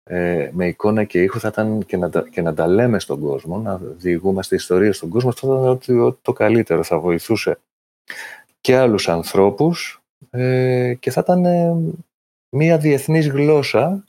[0.02, 3.20] ε, με εικόνα και ήχο θα ήταν και να, τα, και να τα λέμε στον
[3.20, 7.58] κόσμο, να διηγούμαστε ιστορίες στον κόσμο, αυτό θα ήταν το καλύτερο, θα βοηθούσε
[8.60, 9.98] και άλλους ανθρώπους
[10.30, 11.74] ε, και θα ήταν ε,
[12.48, 14.04] μία διεθνής γλώσσα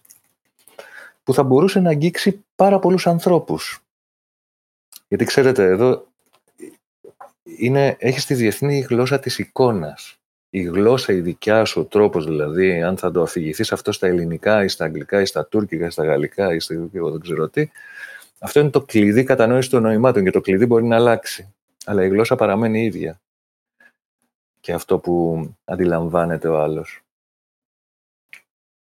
[1.23, 3.83] που θα μπορούσε να αγγίξει πάρα πολλούς ανθρώπους.
[5.07, 6.07] Γιατί ξέρετε, εδώ
[7.43, 10.19] είναι, έχεις τη διεθνή γλώσσα της εικόνας
[10.55, 14.63] η γλώσσα η δικιά σου, ο τρόπος δηλαδή, αν θα το αφηγηθείς αυτό στα ελληνικά
[14.63, 17.69] ή στα αγγλικά ή στα τουρκικά ή στα γαλλικά ή στα εγώ δεν ξέρω τι,
[18.39, 21.53] αυτό είναι το κλειδί κατανόησης των νοημάτων και το κλειδί μπορεί να αλλάξει.
[21.85, 23.19] Αλλά η γλώσσα παραμένει ίδια.
[24.65, 27.01] Και αυτό που αντιλαμβάνεται ο άλλος.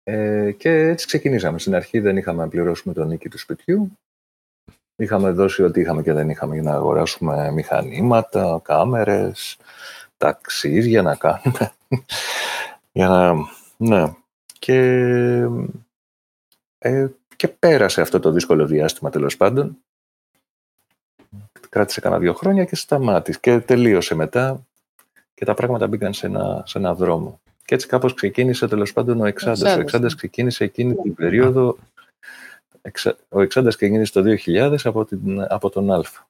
[0.03, 1.59] Ε, και έτσι ξεκινήσαμε.
[1.59, 3.99] Στην αρχή δεν είχαμε να πληρώσουμε τον νίκη του σπιτιού.
[4.97, 9.57] Είχαμε δώσει ό,τι είχαμε και δεν είχαμε για να αγοράσουμε μηχανήματα, κάμερες,
[10.17, 11.73] ταξίδια να κάνουμε.
[12.93, 13.35] Για να...
[13.77, 14.15] Ναι.
[14.59, 14.79] Και,
[16.79, 19.79] ε, και πέρασε αυτό το δύσκολο διάστημα τέλος πάντων.
[21.69, 23.39] Κράτησε κανένα δύο χρόνια και σταμάτησε.
[23.43, 24.67] Και τελείωσε μετά
[25.43, 27.41] και τα πράγματα μπήκαν σε ένα, σε ένα δρόμο.
[27.65, 29.77] Και έτσι κάπως ξεκίνησε τέλος πάντων ο Εξάντας.
[29.77, 31.77] Ο Εξάντας ξεκίνησε εκείνη την περίοδο
[33.29, 36.29] ο Εξάντας ξεκίνησε το 2000 από, την, από τον Αλφα.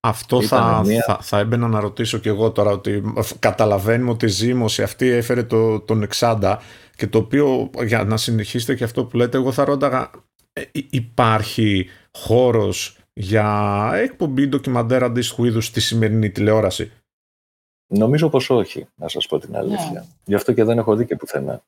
[0.00, 4.82] Αυτό θα, θα, θα έμπαινα να ρωτήσω και εγώ τώρα ότι καταλαβαίνουμε ότι η ζήμωση
[4.82, 6.60] αυτή έφερε το, τον Εξάντα
[6.96, 10.10] και το οποίο για να συνεχίσετε και αυτό που λέτε εγώ θα ρώταγα
[10.52, 16.92] ε, υπάρχει χώρος για εκπομπή ντοκιμαντέρ αντίστοιχου είδους στη σημερινή τηλεόραση;
[17.94, 20.04] Νομίζω πως όχι, να σας πω την αλήθεια.
[20.04, 20.16] Yeah.
[20.24, 21.62] Γι' αυτό και δεν έχω δει και πουθενά.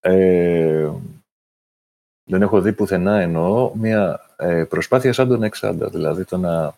[0.00, 0.90] Ε,
[2.24, 6.74] δεν έχω δει πουθενά εννοώ μια ε, προσπάθεια σαν τον Εξάντα, δηλαδή το να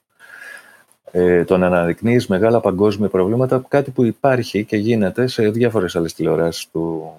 [1.11, 6.15] ε, το να αναδεικνύεις μεγάλα παγκόσμια προβλήματα, κάτι που υπάρχει και γίνεται σε διάφορες άλλες
[6.15, 7.13] τηλεοράσεις του,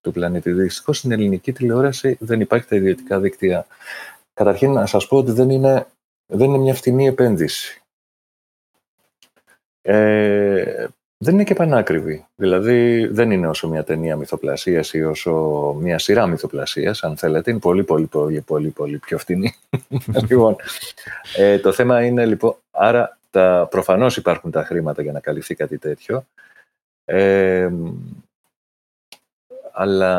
[0.00, 0.52] του πλανήτη.
[0.52, 3.66] Δυστυχώς στην ελληνική τηλεόραση δεν υπάρχει τα ιδιωτικά δίκτυα.
[4.34, 5.86] Καταρχήν να σας πω ότι δεν είναι,
[6.26, 7.81] δεν είναι μια φτηνή επένδυση.
[9.82, 10.86] Ε,
[11.18, 12.26] δεν είναι και πανάκριβη.
[12.34, 15.32] Δηλαδή δεν είναι όσο μια ταινία μυθοπλασίας ή όσο
[15.80, 17.50] μια σειρά μυθοπλασίας, αν θέλετε.
[17.50, 19.54] Είναι πολύ, πολύ, πολύ, πολύ, πολύ πιο φτηνή.
[20.28, 20.56] λοιπόν,
[21.36, 25.78] ε, το θέμα είναι λοιπόν, άρα τα, προφανώς υπάρχουν τα χρήματα για να καλυφθεί κάτι
[25.78, 26.24] τέτοιο.
[27.04, 27.70] Ε,
[29.72, 30.16] αλλά,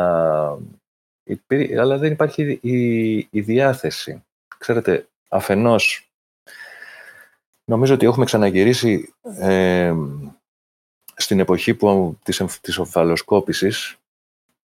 [1.78, 4.22] αλλά δεν υπάρχει η, η διάθεση.
[4.58, 6.08] Ξέρετε, αφενός
[7.64, 9.94] νομίζω ότι έχουμε ξαναγυρίσει ε,
[11.16, 13.96] στην εποχή που, της, της ομφαλοσκόπησης,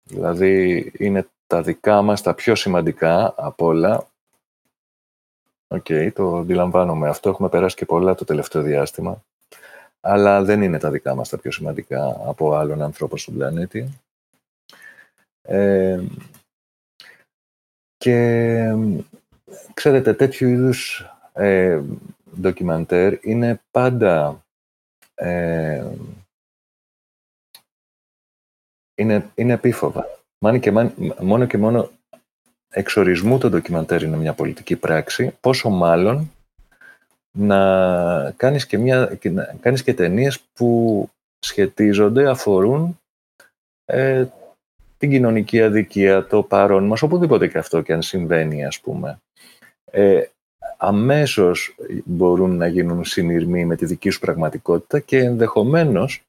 [0.04, 4.08] δηλαδή είναι τα δικά μας, τα πιο σημαντικά από όλα,
[5.68, 7.30] OK, okay, το αντιλαμβάνομαι αυτό.
[7.30, 9.24] Έχουμε περάσει και πολλά το τελευταίο διάστημα.
[10.02, 13.90] Αλλά δεν είναι τα δικά μας τα πιο σημαντικά από άλλον ανθρώπο στον πλανήτη.
[15.42, 16.04] Ε,
[17.98, 18.76] και
[19.74, 21.82] ξέρετε, τέτοιου είδους ε,
[22.42, 24.46] ντοκιμαντέρ είναι πάντα
[25.16, 25.86] ε,
[28.96, 30.06] είναι, είναι επίφοβα.
[30.60, 30.72] και,
[31.20, 31.92] μόνο και μόνο
[32.70, 36.32] εξορισμού το ντοκιμαντέρ είναι μια πολιτική πράξη, πόσο μάλλον
[37.38, 43.00] να κάνεις και, μια, να κάνεις και ταινίες που σχετίζονται, αφορούν
[43.86, 44.26] ε,
[44.98, 49.20] την κοινωνική αδικία, το παρόν μας, οπουδήποτε και αυτό και αν συμβαίνει, ας πούμε.
[49.92, 50.26] Ε,
[50.88, 56.24] αμέσως μπορούν να γίνουν συνειρμοί με τη δική σου πραγματικότητα και ενδεχομένως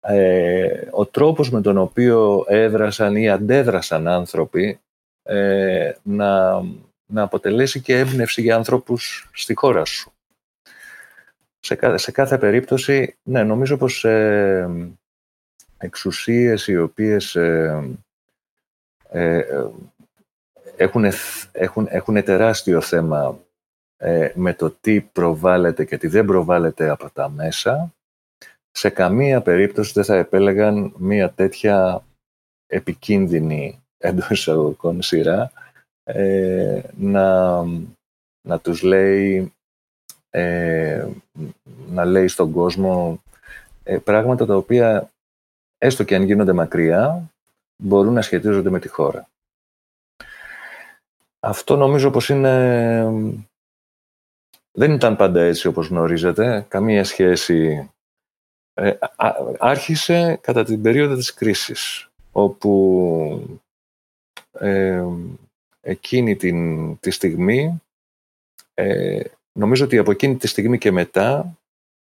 [0.00, 4.80] ε, ο τρόπος με τον οποίο έδρασαν ή αντέδρασαν άνθρωποι
[5.22, 6.60] ε, να,
[7.06, 10.12] να αποτελέσει και έμπνευση για ανθρώπους στη χώρα σου.
[11.60, 14.68] Σε, κάθε, σε κάθε περίπτωση, ναι, νομίζω πως ε,
[15.78, 17.96] εξουσίες οι οποίες ε,
[19.08, 19.44] ε,
[20.76, 21.04] έχουν,
[21.52, 23.51] έχουν, έχουν τεράστιο θέμα ε,
[24.34, 27.92] με το τι προβάλλεται και τι δεν προβάλλεται από τα μέσα,
[28.70, 32.04] σε καμία περίπτωση δεν θα επέλεγαν μία τέτοια
[32.66, 35.52] επικίνδυνη εντός εισαγωγικών σειρά
[36.04, 37.62] ε, να,
[38.48, 39.52] να τους λέει
[40.30, 41.06] ε,
[41.88, 43.22] να λέει στον κόσμο
[43.82, 45.10] ε, πράγματα τα οποία
[45.78, 47.30] έστω και αν γίνονται μακριά
[47.82, 49.28] μπορούν να σχετίζονται με τη χώρα.
[51.40, 53.42] Αυτό νομίζω πως είναι...
[54.72, 56.66] Δεν ήταν πάντα έτσι όπως γνωρίζετε.
[56.68, 57.90] Καμία σχέση...
[58.74, 58.92] Ε,
[59.58, 63.60] άρχισε κατά την περίοδο της κρίσης, όπου
[64.52, 65.04] ε,
[65.80, 67.82] εκείνη την, τη στιγμή,
[68.74, 69.20] ε,
[69.52, 71.58] νομίζω ότι από εκείνη τη στιγμή και μετά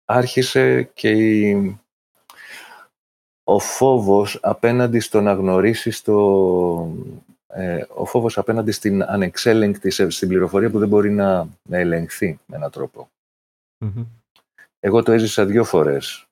[0.06, 1.78] άρχισε και η,
[3.44, 6.16] ο φόβος απέναντι στο να γνωρίσεις το,
[7.48, 12.56] ε, ο φόβος απέναντι στην ανεξέλεγκτη, στην πληροφορία που δεν μπορεί να, να ελεγχθεί με
[12.56, 12.72] έναν
[14.80, 16.28] Εγώ το έζησα δύο φορές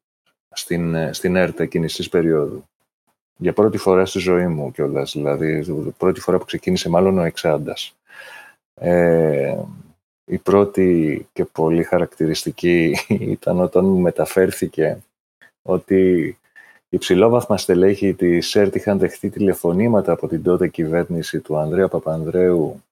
[0.49, 2.63] στην, ε, στην ΕΡΤ εκείνης της περίοδου
[3.37, 5.11] για πρώτη φορά στη ζωή μου κιόλας.
[5.11, 5.65] Δηλαδή,
[5.97, 7.95] πρώτη φορά που ξεκίνησε μάλλον ο Εξάντας.
[8.73, 9.57] Ε,
[10.25, 15.03] η πρώτη και πολύ χαρακτηριστική ήταν όταν μου μεταφέρθηκε
[15.61, 16.37] ότι
[16.89, 22.83] οι ψηλόβαθμα στελέχη της ΣΕΡΤ είχαν δεχτεί τηλεφωνήματα από την τότε κυβέρνηση του Ανδρέα Παπανδρέου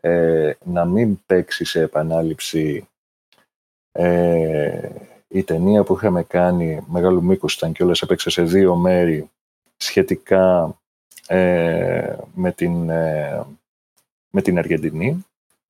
[0.00, 2.88] ε, να μην παίξει σε επανάληψη
[3.92, 4.88] ε,
[5.28, 9.30] η ταινία που είχαμε κάνει, μεγάλου μήκους ήταν και όλες έπαιξε σε δύο μέρη
[9.76, 10.76] σχετικά
[11.26, 13.46] ε, με, την, ε,
[14.30, 15.26] με την Αργεντινή.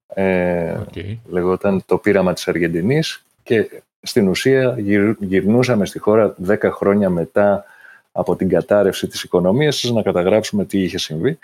[0.07, 0.81] Ε,
[1.27, 4.77] Λεγόταν το πείραμα της Αργεντινής και στην ουσία
[5.19, 7.65] γυρνούσαμε στη χώρα 10 χρόνια μετά
[8.13, 11.39] από την κατάρρευση της οικονομίας να καταγράψουμε τι είχε συμβεί.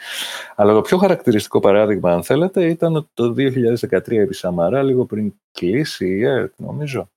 [0.54, 6.06] Αλλά το πιο χαρακτηριστικό παράδειγμα, αν θέλετε, ήταν το 2013 επί Σαμαρά, λίγο πριν κλείσει
[6.06, 7.10] η ΕΡΤ, νομίζω.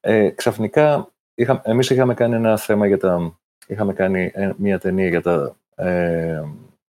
[0.00, 5.08] Ε, ξαφνικά, είχα, εμείς είχαμε κάνει ένα θέμα για τα είχαμε κάνει ε, μια ταινία
[5.08, 6.42] για τα, ε,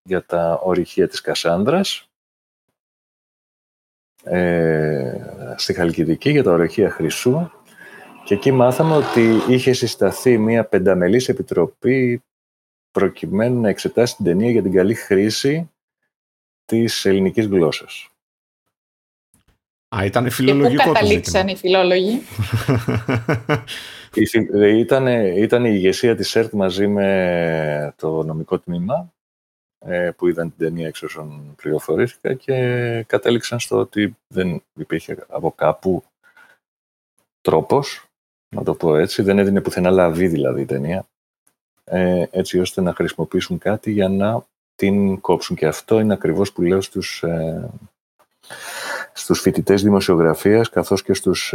[0.02, 2.08] για τα ορυχεία της Κασάνδρας
[4.24, 5.14] ε,
[5.56, 7.50] στη Χαλκιδική για τα ορυχεία Χρυσού
[8.28, 12.22] και εκεί μάθαμε ότι είχε συσταθεί μια πενταμελής επιτροπή
[12.90, 15.70] προκειμένου να εξετάσει την ταινία για την καλή χρήση
[16.64, 18.08] της ελληνικής γλώσσας.
[19.96, 22.20] Α, ήταν φιλολογικό και πού καταλήξαν οι φιλόλογοι;
[24.78, 29.12] Ήταν, ήταν η ηγεσία της ΕΡΤ μαζί με το νομικό τμήμα
[29.78, 35.52] ε, που είδαν την ταινία εξ όσων πληροφορήθηκα και κατέληξαν στο ότι δεν υπήρχε από
[35.52, 36.04] κάπου
[37.40, 38.07] τρόπος,
[38.48, 41.06] να το πω έτσι, δεν έδινε πουθενά λαβή δηλαδή η ταινία,
[41.84, 45.56] ε, έτσι ώστε να χρησιμοποιήσουν κάτι για να την κόψουν.
[45.56, 47.70] Και αυτό είναι ακριβώς που λέω στους, ε,
[49.12, 51.54] στους φοιτητές δημοσιογραφίας καθώς και στους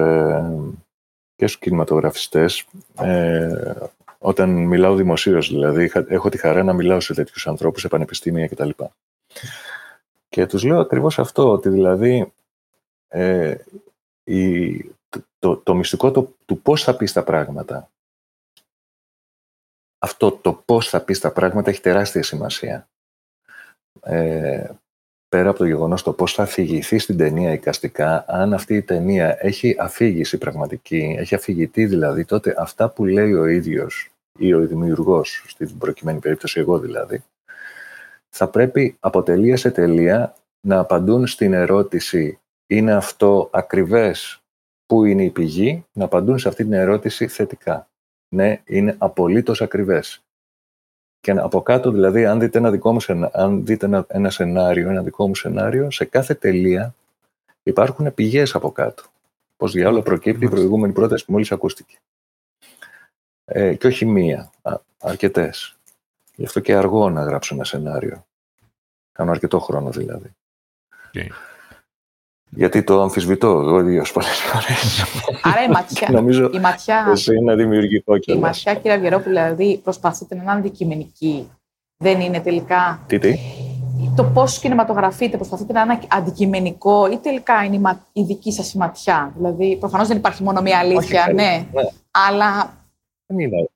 [1.36, 2.66] και στους κινηματογραφιστές,
[3.00, 3.74] ε,
[4.18, 8.70] όταν μιλάω δημοσίως δηλαδή, έχω τη χαρά να μιλάω σε τέτοιους ανθρώπους, σε πανεπιστήμια κτλ.
[10.30, 12.34] Και τους λέω ακριβώς αυτό, ότι δηλαδή
[13.08, 13.56] ε,
[14.24, 14.74] η,
[15.44, 17.90] το, το, μυστικό το, του πώς θα πεις τα πράγματα,
[20.00, 22.88] αυτό το πώς θα πεις τα πράγματα έχει τεράστια σημασία.
[24.02, 24.70] Ε,
[25.28, 29.38] πέρα από το γεγονός το πώς θα αφηγηθεί στην ταινία εικαστικά, αν αυτή η ταινία
[29.40, 35.46] έχει αφήγηση πραγματική, έχει αφηγητή δηλαδή, τότε αυτά που λέει ο ίδιος ή ο δημιουργός,
[35.48, 37.24] στην προκειμένη περίπτωση εγώ δηλαδή,
[38.30, 40.36] θα πρέπει από τελεία σε τελεία
[40.68, 44.43] να απαντούν στην ερώτηση είναι αυτό ακριβές,
[44.94, 47.90] πού είναι η πηγή, να απαντούν σε αυτή την ερώτηση θετικά.
[48.30, 50.24] Ναι, είναι απολύτως ακριβές.
[51.20, 55.04] Και από κάτω, δηλαδή, αν δείτε ένα δικό μου αν δείτε ένα, ένα σενάριο, ένα
[55.04, 56.96] δικό μου σενάριο, σε κάθε τελεία
[57.64, 59.04] υπάρχουν πηγές από κάτω.
[59.58, 61.98] Πώς διάλογο προκύπτει η προηγούμενη πρόταση που μόλις ακούστηκε.
[63.46, 64.52] Ε, και όχι μία,
[64.98, 65.78] αρκετές.
[66.36, 68.26] Γι' αυτό και αργό να γράψω ένα σενάριο.
[69.12, 70.36] Κάνω αρκετό χρόνο δηλαδή.
[71.14, 71.28] Okay.
[72.56, 75.04] Γιατί το αμφισβητώ εγώ ίδιος πολλές φορές.
[75.42, 76.10] Άρα η ματιά.
[76.12, 81.52] νομίζω η ματιά, εσύ είναι δημιουργικό Η ματιά, κύριε Αυγερόπουλο, δηλαδή προσπαθείτε να είναι αντικειμενική.
[81.98, 83.04] Δεν είναι τελικά.
[83.08, 83.38] Τι, τι;
[84.16, 89.34] Το πώς κινηματογραφείτε, προσπαθείτε να είναι αντικειμενικό ή τελικά είναι η δική σας ματιά.
[89.36, 91.84] Δηλαδή, προφανώς δεν υπάρχει μόνο μία αλήθεια, ναι, ναι.
[92.12, 92.78] Αλλά.
[93.26, 93.70] Δεν είναι.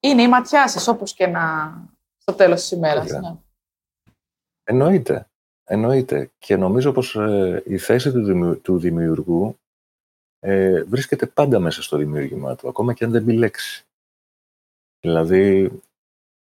[0.00, 1.74] Είναι η ματιά σας, όπως και να.
[2.18, 3.10] στο τέλος της ημέρας.
[3.10, 3.34] Ναι.
[4.64, 5.29] Εννοείται.
[5.72, 6.30] Εννοείται.
[6.38, 8.12] Και νομίζω πως ε, η θέση
[8.62, 9.58] του, δημιουργού
[10.38, 13.84] ε, βρίσκεται πάντα μέσα στο δημιούργημά του, ακόμα και αν δεν λέξη.
[15.00, 15.70] Δηλαδή,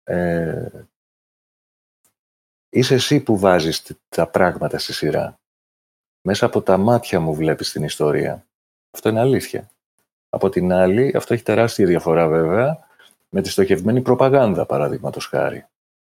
[0.04, 0.70] ε,
[2.70, 5.39] είσαι εσύ που βάζεις τα πράγματα στη σειρά.
[6.22, 8.46] Μέσα από τα μάτια μου βλέπεις την ιστορία.
[8.92, 9.70] Αυτό είναι αλήθεια.
[10.30, 12.88] Από την άλλη, αυτό έχει τεράστια διαφορά βέβαια,
[13.30, 15.65] με τη στοχευμένη προπαγάνδα, παραδείγματος χάρη.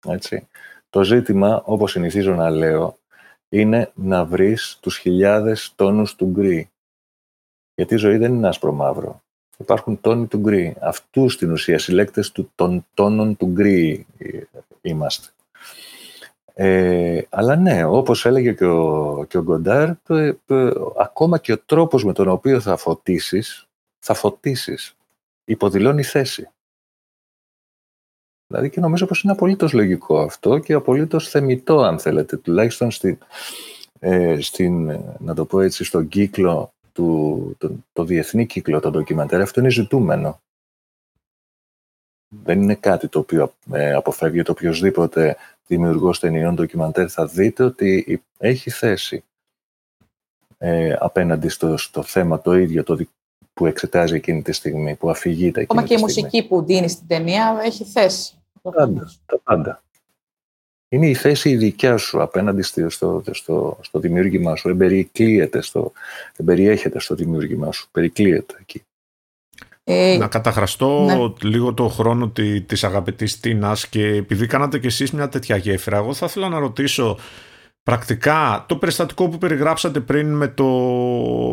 [0.07, 0.47] Έτσι.
[0.89, 2.97] Το ζήτημα, όπως συνηθίζω να λέω,
[3.49, 6.69] είναι να βρεις τους χιλιάδες τόνους του γκρι.
[7.75, 9.21] Γιατί η ζωή δεν είναι άσπρο-μαύρο.
[9.57, 10.75] Υπάρχουν τόνοι του γκρι.
[10.79, 14.05] Αυτού στην ουσία συλλέκτες του, των τόνων του γκρι
[14.81, 15.31] είμαστε.
[16.53, 19.89] Ε, αλλά ναι, όπως έλεγε και ο, και ο Γκοντάρ,
[20.97, 23.67] ακόμα και ο τρόπος με τον οποίο θα φωτίσεις,
[23.99, 24.95] θα φωτίσεις.
[25.45, 26.49] Υποδηλώνει θέση.
[28.47, 33.17] Δηλαδή και νομίζω πως είναι απολύτως λογικό αυτό και απολύτως θεμητό αν θέλετε, τουλάχιστον στην,
[33.99, 39.41] ε, στην να το πω έτσι, στον κύκλο, του, το, το διεθνή κύκλο των ντοκιμαντέρ,
[39.41, 40.39] αυτό είναι ζητούμενο.
[42.43, 48.23] Δεν είναι κάτι το οποίο ε, αποφεύγει το οποιοδήποτε δημιουργός ταινιών ντοκιμαντέρ θα δείτε ότι
[48.37, 49.23] έχει θέση
[50.57, 52.97] ε, απέναντι στο, στο θέμα το ίδιο το,
[53.53, 57.07] που εξετάζει εκείνη τη στιγμή, που αφηγείται εκείνη Ακόμα και η μουσική που δίνει στην
[57.07, 58.36] ταινία έχει θέση.
[58.71, 59.83] Τα πάντα, τα πάντα.
[60.89, 64.69] Είναι η θέση η δικιά σου απέναντι στο, στο, στο, στο δημιούργημά σου.
[64.69, 65.91] Εμπερικλείεται στο,
[66.35, 67.87] εμπεριέχεται στο δημιούργημά σου.
[67.91, 68.81] Περικλείεται εκεί.
[69.83, 71.49] Ε, να καταχραστώ ναι.
[71.49, 75.97] λίγο το χρόνο τη, της αγαπητής Τίνας και επειδή κάνατε κι εσείς μια τέτοια γέφυρα,
[75.97, 77.17] εγώ θα ήθελα να ρωτήσω
[77.83, 80.65] πρακτικά το περιστατικό που περιγράψατε πριν με το,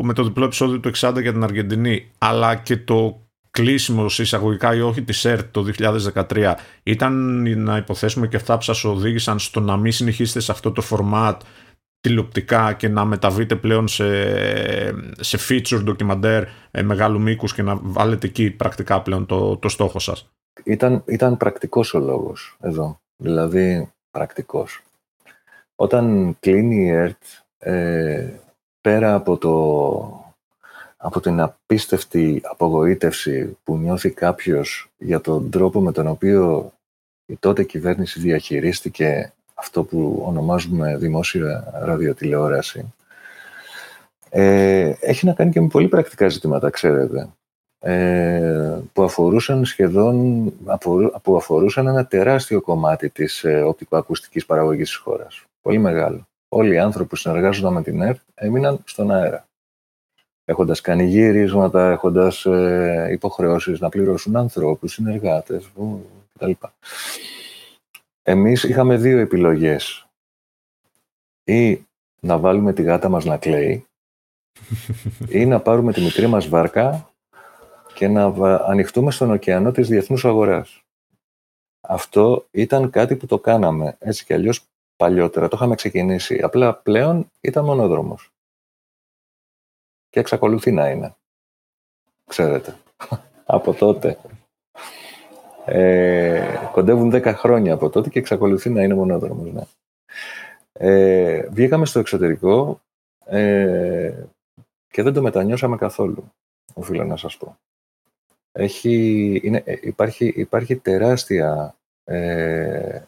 [0.02, 3.23] με το διπλό επεισόδιο του 60 για την Αργεντινή αλλά και το
[3.58, 5.64] κλείσιμος εισαγωγικά ή όχι της ΕΡΤ το
[6.14, 10.72] 2013 ήταν να υποθέσουμε και αυτά που σας οδήγησαν στο να μην συνεχίσετε σε αυτό
[10.72, 11.36] το format
[12.00, 14.04] τηλεοπτικά και να μεταβείτε πλέον σε,
[15.20, 19.98] σε feature ντοκιμαντέρ ε, μεγάλου μήκους και να βάλετε εκεί πρακτικά πλέον το, το στόχο
[19.98, 20.30] σας.
[20.64, 24.82] Ήταν, ήταν πρακτικός ο λόγος εδώ, δηλαδή πρακτικός.
[25.74, 27.22] Όταν κλείνει η ΕΡΤ,
[27.58, 28.30] ε,
[28.80, 30.23] πέρα από το
[31.06, 36.72] από την απίστευτη απογοήτευση που νιώθει κάποιος για τον τρόπο με τον οποίο
[37.26, 42.94] η τότε κυβέρνηση διαχειρίστηκε αυτό που ονομάζουμε δημόσια ραδιοτηλεόραση,
[44.30, 47.28] ε, έχει να κάνει και με πολύ πρακτικά ζητήματα, ξέρετε,
[47.78, 50.44] ε, που αφορούσαν σχεδόν
[51.22, 55.44] που αφορούσαν ένα τεράστιο κομμάτι της ε, οπτικοακουστικής παραγωγής της χώρας.
[55.62, 56.26] Πολύ μεγάλο.
[56.48, 59.46] Όλοι οι άνθρωποι που συνεργάζονταν με την ΕΡΤ έμειναν στον αέρα
[60.44, 65.70] έχοντας κάνει γυρίσματα, έχοντας ε, υποχρεώσεις να πληρώσουν ανθρώπους, συνεργάτες
[66.34, 66.50] κτλ.
[68.22, 70.08] Εμείς είχαμε δύο επιλογές.
[71.44, 71.86] Ή
[72.20, 73.86] να βάλουμε τη γάτα μας να κλαίει
[75.28, 77.10] ή να πάρουμε τη μικρή μας βάρκα
[77.94, 78.24] και να
[78.66, 80.84] ανοιχτούμε στον ωκεανό της διεθνούς αγοράς.
[81.80, 84.64] Αυτό ήταν κάτι που το κάναμε έτσι κι αλλιώς
[84.96, 85.48] παλιότερα.
[85.48, 86.40] Το είχαμε ξεκινήσει.
[86.42, 88.33] Απλά πλέον ήταν μονόδρομος
[90.14, 91.14] και εξακολουθεί να είναι.
[92.24, 92.76] Ξέρετε,
[93.44, 94.18] από τότε.
[95.64, 99.52] Ε, κοντεύουν 10 χρόνια από τότε και εξακολουθεί να είναι μονόδρομος.
[99.52, 99.62] Ναι.
[100.72, 102.80] Ε, βγήκαμε στο εξωτερικό
[103.24, 104.24] ε,
[104.88, 106.32] και δεν το μετανιώσαμε καθόλου,
[106.74, 107.58] οφείλω να σας πω.
[108.52, 113.02] Έχει, είναι, ε, υπάρχει, υπάρχει τεράστια ε,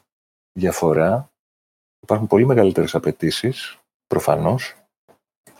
[0.52, 1.30] διαφορά.
[2.02, 4.76] Υπάρχουν πολύ μεγαλύτερες απαιτήσεις, προφανώς,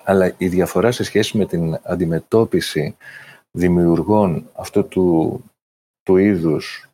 [0.09, 2.97] αλλά η διαφορά σε σχέση με την αντιμετώπιση
[3.51, 5.41] δημιουργών αυτού του,
[6.03, 6.91] του είδους,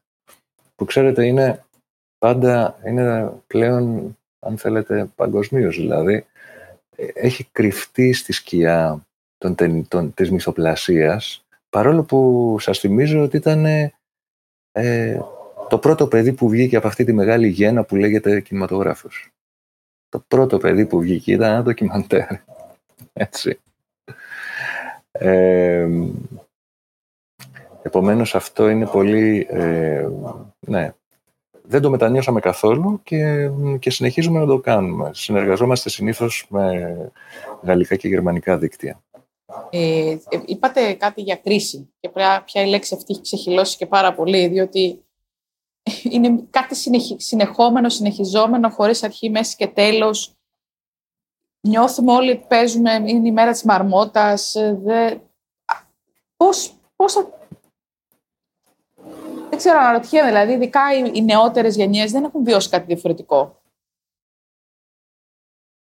[0.75, 1.65] που ξέρετε είναι
[2.19, 6.27] πάντα είναι πλέον, αν θέλετε, παγκοσμίως δηλαδή,
[6.97, 9.07] ε, έχει κρυφτεί στη σκιά
[9.39, 9.55] των,
[9.89, 13.65] των, της μυθοπλασίας, παρόλο που σας θυμίζω ότι ήταν
[14.73, 15.21] ε,
[15.69, 19.31] το πρώτο παιδί που βγήκε από αυτή τη μεγάλη γέννα που λέγεται κινηματογράφος.
[20.09, 22.51] Το πρώτο παιδί που βγήκε ήταν ένα ντοκιμαντέρ.
[23.13, 23.61] Έτσι.
[25.13, 25.89] Ε,
[27.83, 29.47] επομένως αυτό είναι πολύ...
[29.51, 30.09] Ε,
[30.61, 30.95] ναι,
[31.63, 35.11] δεν το μετανιώσαμε καθόλου και, και συνεχίζουμε να το κάνουμε.
[35.15, 36.97] Συνεργαζόμαστε συνήθως με
[37.63, 39.03] γαλλικά και γερμανικά δίκτυα.
[39.71, 42.09] Ε, ε είπατε κάτι για κρίση και
[42.45, 45.05] πια η λέξη αυτή έχει ξεχυλώσει και πάρα πολύ, διότι
[46.13, 46.75] είναι κάτι
[47.17, 50.37] συνεχόμενο, συνεχιζόμενο, χωρίς αρχή, μέση και τέλος.
[51.69, 54.55] Νιώθουμε όλοι ότι παίζουμε, είναι η μέρα της μαρμότας.
[54.55, 55.17] Ε, δε...
[56.37, 57.15] Πώς, πώς
[59.49, 60.81] Δεν ξέρω, αναρωτιέμαι, δηλαδή, ειδικά
[61.13, 63.61] οι, νεότερες γενιές δεν έχουν βιώσει κάτι διαφορετικό.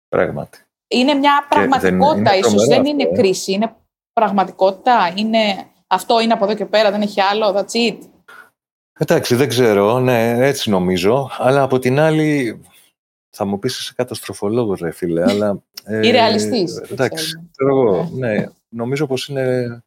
[0.09, 0.59] Πράγματι.
[0.89, 3.13] Είναι μια πραγματικότητα, ίσως ίσως, δεν είναι ε.
[3.13, 3.77] κρίση, είναι
[4.13, 5.67] πραγματικότητα, είναι...
[5.87, 7.99] αυτό είναι από εδώ και πέρα, δεν έχει άλλο, that's it.
[8.99, 11.31] Εντάξει, δεν ξέρω, ναι, έτσι νομίζω.
[11.39, 12.61] Αλλά από την άλλη,
[13.31, 15.63] θα μου πεις είσαι καταστροφολόγος, ρε φίλε, αλλά...
[15.85, 16.77] Ε, Ή ρεαλιστής.
[16.77, 18.33] Εντάξει, εγώ, ναι.
[18.33, 19.83] ναι, νομίζω πως είναι,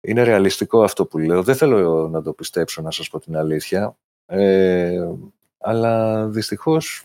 [0.00, 1.42] είναι ρεαλιστικό αυτό που λέω.
[1.42, 3.96] Δεν θέλω να το πιστέψω, να σας πω την αλήθεια.
[4.26, 5.08] Ε,
[5.58, 7.04] αλλά δυστυχώς,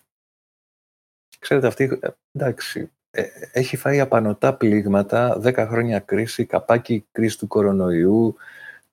[1.40, 2.00] ξέρετε, αυτή,
[2.32, 8.36] εντάξει, ε, έχει φάει απανοτά πλήγματα, 10 χρόνια κρίση, καπάκι κρίση του κορονοϊού,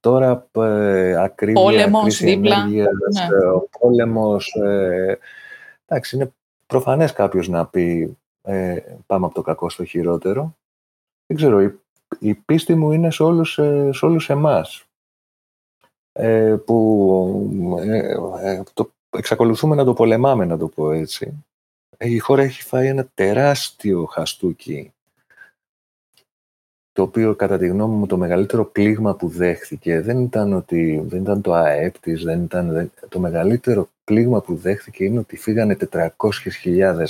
[0.04, 2.56] Τώρα ε, ακρίβεια, πόλεμος, κρίση δίπλα.
[2.56, 3.36] Ενέργειας, ναι.
[3.36, 4.54] Ε, ο πόλεμος.
[4.54, 5.18] Ε,
[5.86, 6.32] εντάξει, είναι
[6.66, 10.56] προφανές κάποιος να πει ε, πάμε από το κακό στο χειρότερο.
[11.26, 11.78] Δεν ξέρω, η,
[12.18, 14.84] η πίστη μου είναι σε όλους, ε, σε όλους εμάς.
[16.12, 17.78] Ε, που
[18.40, 21.44] ε, το, εξακολουθούμε να το πολεμάμε, να το πω έτσι.
[21.98, 24.92] Η χώρα έχει φάει ένα τεράστιο χαστούκι
[26.94, 31.20] το οποίο κατά τη γνώμη μου το μεγαλύτερο πλήγμα που δέχθηκε δεν ήταν, ότι, δεν
[31.20, 36.08] ήταν το ΑΕΠ της, δεν ήταν, το μεγαλύτερο πλήγμα που δέχθηκε είναι ότι φύγανε 400.000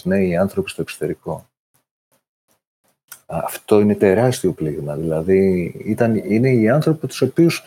[0.03, 1.47] νέοι άνθρωποι στο εξωτερικό.
[3.27, 4.95] Αυτό είναι τεράστιο πλήγμα.
[4.95, 7.63] Δηλαδή ήταν, είναι οι άνθρωποι τους οποίους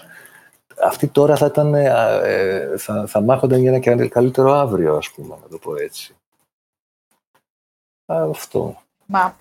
[0.83, 5.47] αυτοί τώρα θα, ήταν, ε, θα, θα μάχονταν για ένα καλύτερο αύριο, ας πούμε, να
[5.49, 6.15] το πω έτσι.
[8.05, 8.81] Αυτό.
[9.05, 9.35] Μα,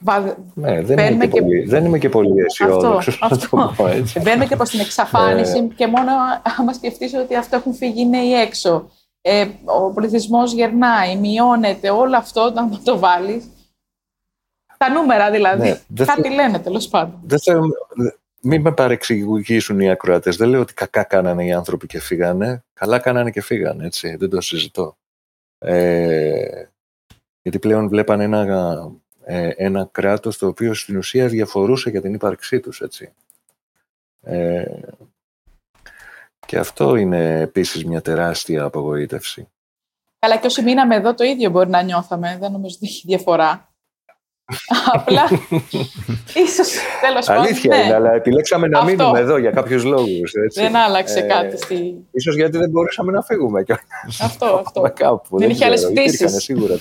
[0.54, 3.18] ναι, δεν, είμαι και, πολύ, δεν είμαι και πολύ αισιόδοξος.
[3.20, 4.20] να το πω έτσι.
[4.20, 5.74] Μπαίνουμε και προς την εξαφάνιση ε.
[5.74, 6.12] και μόνο
[6.58, 8.90] άμα σκεφτείς ότι αυτό έχουν φύγει οι νέοι έξω.
[9.28, 13.44] Ε, ο πληθυσμός γερνάει, μειώνεται, όλο αυτό όταν το βάλεις.
[14.78, 15.80] Τα νούμερα δηλαδή.
[15.88, 17.20] Ναι, Κάτι λένε τέλος πάντων.
[17.24, 17.38] Δεν
[18.40, 20.36] μην με παρεξηγήσουν οι ακροατές.
[20.36, 22.64] Δεν λέω ότι κακά κάνανε οι άνθρωποι και φύγανε.
[22.74, 24.16] Καλά κάνανε και φύγανε, έτσι.
[24.16, 24.96] Δεν το συζητώ.
[25.58, 26.64] Ε,
[27.42, 28.92] γιατί πλέον βλέπανε ένα
[29.28, 33.12] ε, ένα κράτος το οποίο στην ουσία διαφορούσε για την ύπαρξή τους, έτσι.
[34.22, 34.64] Ε,
[36.46, 39.48] και αυτό είναι επίσης μια τεράστια απογοήτευση.
[40.18, 43.70] Καλά και όσοι μείναμε εδώ το ίδιο μπορεί να νιώθαμε, δεν νομίζω ότι έχει διαφορά.
[44.92, 45.22] Απλά,
[46.34, 47.42] ίσως τέλος πάντων.
[47.42, 47.82] Αλήθεια ναι.
[47.82, 50.32] είναι, αλλά επιλέξαμε να μείνουμε εδώ για κάποιους λόγους.
[50.32, 50.60] Έτσι.
[50.60, 51.56] Δεν άλλαξε ε, κάτι.
[51.56, 52.06] Στη...
[52.10, 53.64] Ίσως γιατί δεν μπορούσαμε να φύγουμε.
[54.20, 54.92] Αυτό, αυτό.
[54.94, 56.14] Κάπου, δεν, δεν είχε άλλες πτήσεις.
[56.14, 56.74] Υπήρχαν σίγουρα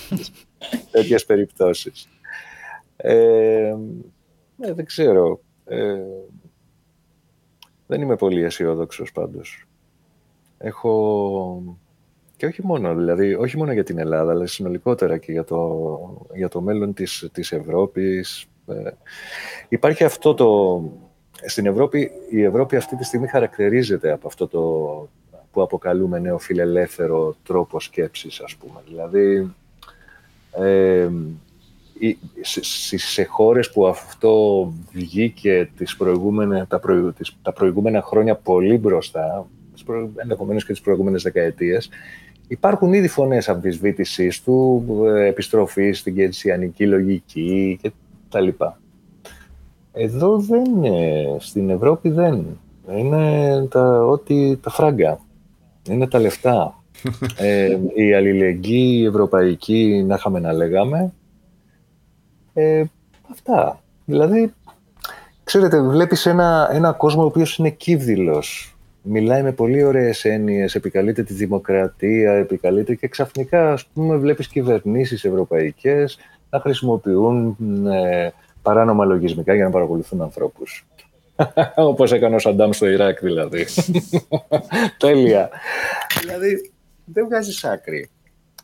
[0.91, 2.07] τέτοιες περιπτώσεις.
[2.97, 3.73] Ε,
[4.59, 5.39] ε, δεν ξέρω.
[5.65, 5.95] Ε,
[7.87, 9.65] δεν είμαι πολύ αισιόδοξος πάντως.
[10.57, 11.77] Έχω...
[12.37, 16.49] Και όχι μόνο, δηλαδή, όχι μόνο για την Ελλάδα, αλλά συνολικότερα και για το, για
[16.49, 18.45] το μέλλον της, της Ευρώπης.
[18.67, 18.91] Ε,
[19.69, 20.81] υπάρχει αυτό το...
[21.45, 24.61] Στην Ευρώπη, η Ευρώπη αυτή τη στιγμή χαρακτηρίζεται από αυτό το
[25.51, 28.81] που αποκαλούμε νεοφιλελεύθερο τρόπο σκέψης, ας πούμε.
[28.87, 29.53] Δηλαδή,
[30.51, 31.09] ε,
[32.95, 36.79] σε χώρες που αυτό βγήκε τις προηγούμενες, τα,
[37.17, 39.47] τις, τα προηγούμενα χρόνια πολύ μπροστά,
[40.15, 41.89] ενδεχομένως και τις προηγούμενες δεκαετίες,
[42.47, 44.85] υπάρχουν ήδη φωνές αμφισβήτησής του,
[45.25, 48.47] επιστροφής στην κετσιανική λογική κτλ.
[49.93, 52.45] Εδώ δεν είναι, στην Ευρώπη δεν.
[52.97, 55.19] Είναι τα, ό,τι, τα φράγκα.
[55.89, 56.83] Είναι τα λεφτά.
[57.37, 61.13] ε, η αλληλεγγύη ευρωπαϊκή, να είχαμε να λέγαμε,
[62.55, 62.83] ε,
[63.31, 63.83] αυτά.
[64.05, 64.53] Δηλαδή,
[65.43, 68.75] ξέρετε, βλέπεις ένα, ένα κόσμο ο οποίος είναι κύβδηλος.
[69.01, 75.23] Μιλάει με πολύ ωραίες έννοιες, επικαλείται τη δημοκρατία, επικαλείται και ξαφνικά, ας πούμε, βλέπεις κυβερνήσεις
[75.25, 76.17] ευρωπαϊκές
[76.49, 78.29] να χρησιμοποιούν ε,
[78.61, 80.85] παράνομα λογισμικά για να παρακολουθούν ανθρώπους.
[81.75, 83.65] Όπως έκανε ο Σαντάμ στο Ιράκ, δηλαδή.
[84.97, 85.49] Τέλεια.
[86.19, 86.71] δηλαδή,
[87.05, 88.09] δεν βγάζεις άκρη.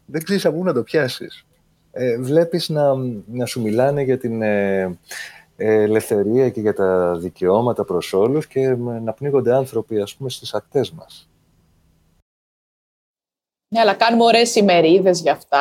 [0.05, 1.45] δεν ξέρεις από πού να το πιάσεις.
[1.91, 4.99] Ε, βλέπεις να, να σου μιλάνε για την ε,
[5.55, 10.91] ελευθερία και για τα δικαιώματα προς όλους και να πνίγονται άνθρωποι, ας πούμε, στις ακτές
[10.91, 11.29] μας.
[13.73, 15.59] Ναι, αλλά κάνουμε ωραίες ημερίδες για αυτά,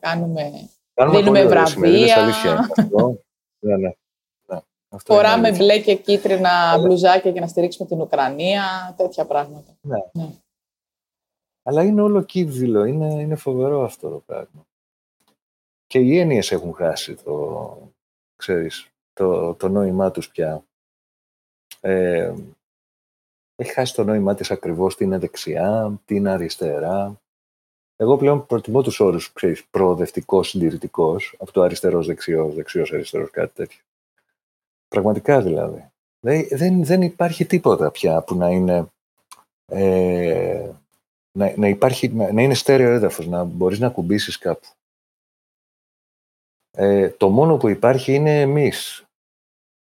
[0.00, 0.50] κάνουμε...
[0.94, 2.22] κάνουμε δίνουμε βραβεία.
[2.22, 3.20] αλήθεια αυτό.
[3.66, 3.90] ναι, ναι.
[4.88, 9.76] Αυτό Φοράμε μπλε και κίτρινα μπλουζάκια για να στηρίξουμε την Ουκρανία, τέτοια πράγματα.
[9.80, 9.98] Ναι.
[10.12, 10.28] ναι.
[11.62, 14.66] Αλλά είναι όλο κύβδηλο, είναι, είναι φοβερό αυτό το πράγμα.
[15.94, 17.92] Και οι έννοιες έχουν χάσει το,
[18.36, 20.64] ξέρεις, το, το νόημά τους πια.
[21.80, 22.34] Ε,
[23.56, 27.20] έχει χάσει το νόημά της ακριβώς τι είναι δεξιά, τι είναι αριστερά.
[27.96, 33.54] Εγώ πλέον προτιμώ τους όρους, ξέρεις, προοδευτικός, συντηρητικός, από το αριστερός, δεξιός, δεξιός, αριστερός, κάτι
[33.54, 33.80] τέτοιο.
[34.88, 35.90] Πραγματικά δηλαδή.
[36.50, 38.86] Δεν, δεν υπάρχει τίποτα πια που να είναι
[39.66, 40.70] ε,
[41.38, 44.68] να, να, υπάρχει, να είναι στέρεο έδαφος, να μπορείς να κουμπίσεις κάπου.
[46.76, 49.04] Ε, το μόνο που υπάρχει είναι εμείς.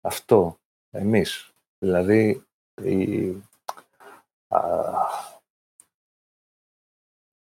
[0.00, 0.56] Αυτό.
[0.90, 1.52] Εμείς.
[1.78, 2.42] Δηλαδή,
[2.82, 3.28] η,
[4.48, 4.60] α,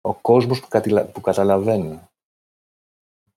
[0.00, 0.68] ο κόσμος που,
[1.12, 2.00] που καταλαβαίνει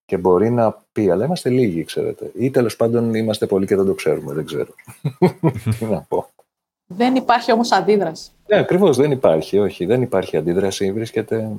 [0.06, 2.32] και μπορεί να πει, αλλά είμαστε λίγοι, ξέρετε.
[2.36, 4.74] Ή τέλος πάντων είμαστε πολλοί και δεν το ξέρουμε, δεν ξέρω.
[5.80, 6.30] Τι να πω.
[6.86, 8.32] Δεν υπάρχει όμως αντίδραση.
[8.48, 9.86] Ναι, ακριβώς δεν υπάρχει, όχι.
[9.86, 10.92] Δεν υπάρχει αντίδραση.
[10.92, 11.52] Βρίσκεται,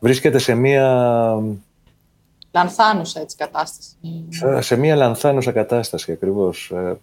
[0.00, 1.42] βρίσκεται σε μία...
[2.54, 3.96] Λανθάνουσα έτσι κατάσταση.
[4.58, 6.70] Σε μία λανθάνουσα κατάσταση ακριβώς.
[6.70, 6.98] Ε,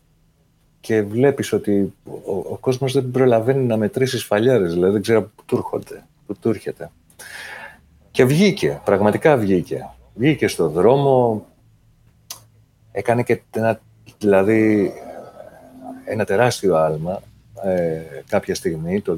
[0.79, 5.43] και βλέπεις ότι ο, ο κόσμος δεν προλαβαίνει να μετρήσει σφαλιάρες, δηλαδή δεν ξέρω πού
[5.45, 6.91] του έρχονται, πού του έρχεται.
[8.11, 9.89] Και βγήκε, πραγματικά βγήκε.
[10.15, 11.45] Βγήκε στο δρόμο,
[12.91, 13.79] έκανε και ένα,
[14.17, 14.91] δηλαδή
[16.05, 17.21] ένα τεράστιο άλμα
[17.63, 19.15] ε, κάποια στιγμή, το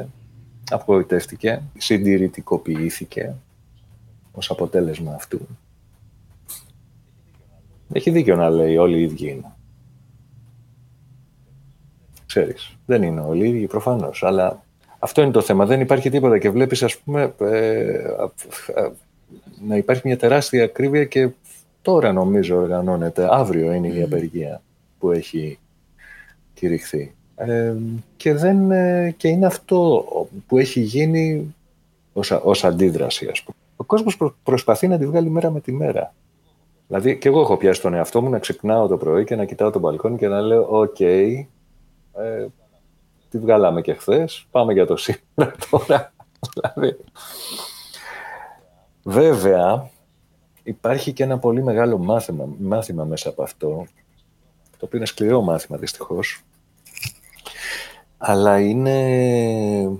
[0.00, 0.04] 2015,
[0.70, 3.34] απογοητεύτηκε, συντηρητικοποιήθηκε
[4.34, 5.40] ως αποτέλεσμα αυτού.
[7.92, 9.52] Έχει δίκιο να λέει όλοι οι ίδιοι είναι.
[12.26, 14.62] Ξέρεις, δεν είναι όλοι οι ίδιοι προφανώς, αλλά
[14.98, 15.66] αυτό είναι το θέμα.
[15.66, 18.14] Δεν υπάρχει τίποτα και βλέπεις, ας πούμε, ε,
[19.66, 21.30] να υπάρχει μια τεράστια ακρίβεια και
[21.82, 23.28] τώρα νομίζω οργανώνεται.
[23.30, 24.62] Αύριο είναι η απεργία
[24.98, 25.58] που έχει
[26.54, 27.14] κηρυχθεί.
[27.36, 27.74] Ε,
[28.16, 30.04] και, δεν, ε, και είναι αυτό
[30.46, 31.54] που έχει γίνει
[32.12, 33.56] ως, ως αντίδραση, ας πούμε.
[33.84, 36.14] Ο κόσμος προσπαθεί να τη βγάλει μέρα με τη μέρα.
[36.86, 39.70] Δηλαδή, και εγώ έχω πιάσει τον εαυτό μου να ξυπνάω το πρωί και να κοιτάω
[39.70, 41.46] τον μπαλκόνι και να λέω «ΟΚ, ε,
[43.30, 46.12] τη βγάλαμε και χθες, πάμε για το σήμερα τώρα».
[46.54, 46.96] δηλαδή,
[49.02, 49.90] βέβαια,
[50.62, 53.86] υπάρχει και ένα πολύ μεγάλο μάθημα, μάθημα μέσα από αυτό,
[54.70, 56.42] το οποίο είναι σκληρό μάθημα δυστυχώς,
[58.18, 59.98] αλλά είναι...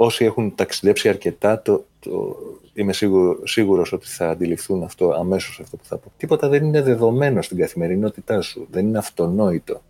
[0.00, 2.36] Όσοι έχουν ταξιδέψει αρκετά, το, το,
[2.78, 6.12] είμαι σίγουρο, σίγουρος ότι θα αντιληφθούν αυτό αμέσως αυτό που θα πω.
[6.16, 8.66] Τίποτα δεν είναι δεδομένο στην καθημερινότητά σου.
[8.70, 9.82] Δεν είναι αυτονόητο.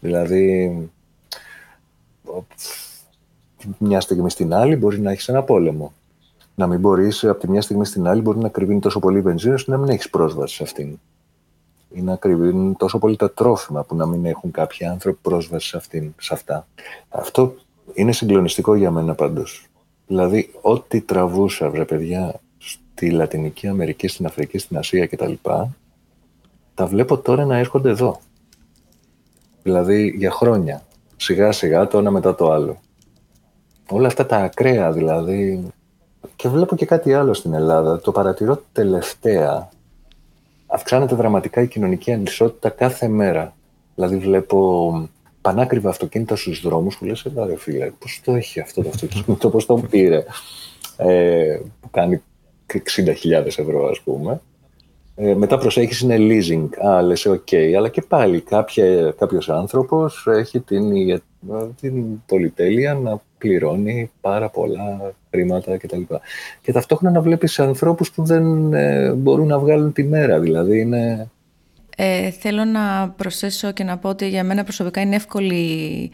[0.00, 0.90] Δηλαδή,
[3.78, 5.92] μια στιγμή στην άλλη μπορεί να έχεις ένα πόλεμο.
[6.54, 9.54] Να μην μπορείς, από τη μια στιγμή στην άλλη μπορεί να κρυβίνει τόσο πολύ βενζίνη,
[9.54, 10.98] ώστε να μην έχεις πρόσβαση σε αυτήν
[11.92, 15.76] ή να κρυβίνουν τόσο πολύ τα τρόφιμα που να μην έχουν κάποιοι άνθρωποι πρόσβαση σε,
[15.76, 16.66] αυτήν, σε αυτά.
[17.08, 17.54] Αυτό
[17.92, 19.69] είναι συγκλονιστικό για μένα πάντως.
[20.10, 25.32] Δηλαδή, ό,τι τραβούσα, βρε παιδιά, στη Λατινική Αμερική, στην Αφρική, στην Ασία κτλ.
[26.74, 28.20] Τα βλέπω τώρα να έρχονται εδώ.
[29.62, 30.82] Δηλαδή, για χρόνια.
[31.16, 32.80] Σιγά σιγά το ένα μετά το άλλο.
[33.90, 35.68] Όλα αυτά τα ακραία δηλαδή.
[36.36, 38.00] Και βλέπω και κάτι άλλο στην Ελλάδα.
[38.00, 39.68] Το παρατηρώ τελευταία
[40.66, 43.54] αυξάνεται δραματικά η κοινωνική ανισότητα κάθε μέρα.
[43.94, 44.92] Δηλαδή βλέπω
[45.40, 49.66] πανάκριβα αυτοκίνητα στους δρόμους που λες, ρε φίλε, πώς το έχει αυτό το αυτοκίνητο, πώς
[49.66, 50.24] τον πήρε,
[50.96, 52.22] ε, που κάνει
[52.66, 54.40] 60.000 ευρώ ας πούμε.
[55.16, 60.60] Ε, μετά προσέχεις είναι leasing, α, λες, οκ, αλλά και πάλι κάποια, κάποιος άνθρωπος έχει
[60.60, 60.92] την,
[61.80, 66.02] την πολυτέλεια να πληρώνει πάρα πολλά χρήματα κτλ.
[66.62, 71.30] Και ταυτόχρονα να βλέπεις ανθρώπους που δεν ε, μπορούν να βγάλουν τη μέρα, δηλαδή είναι...
[72.02, 76.10] Ε, θέλω να προσθέσω και να πω ότι για μένα προσωπικά είναι εύκολη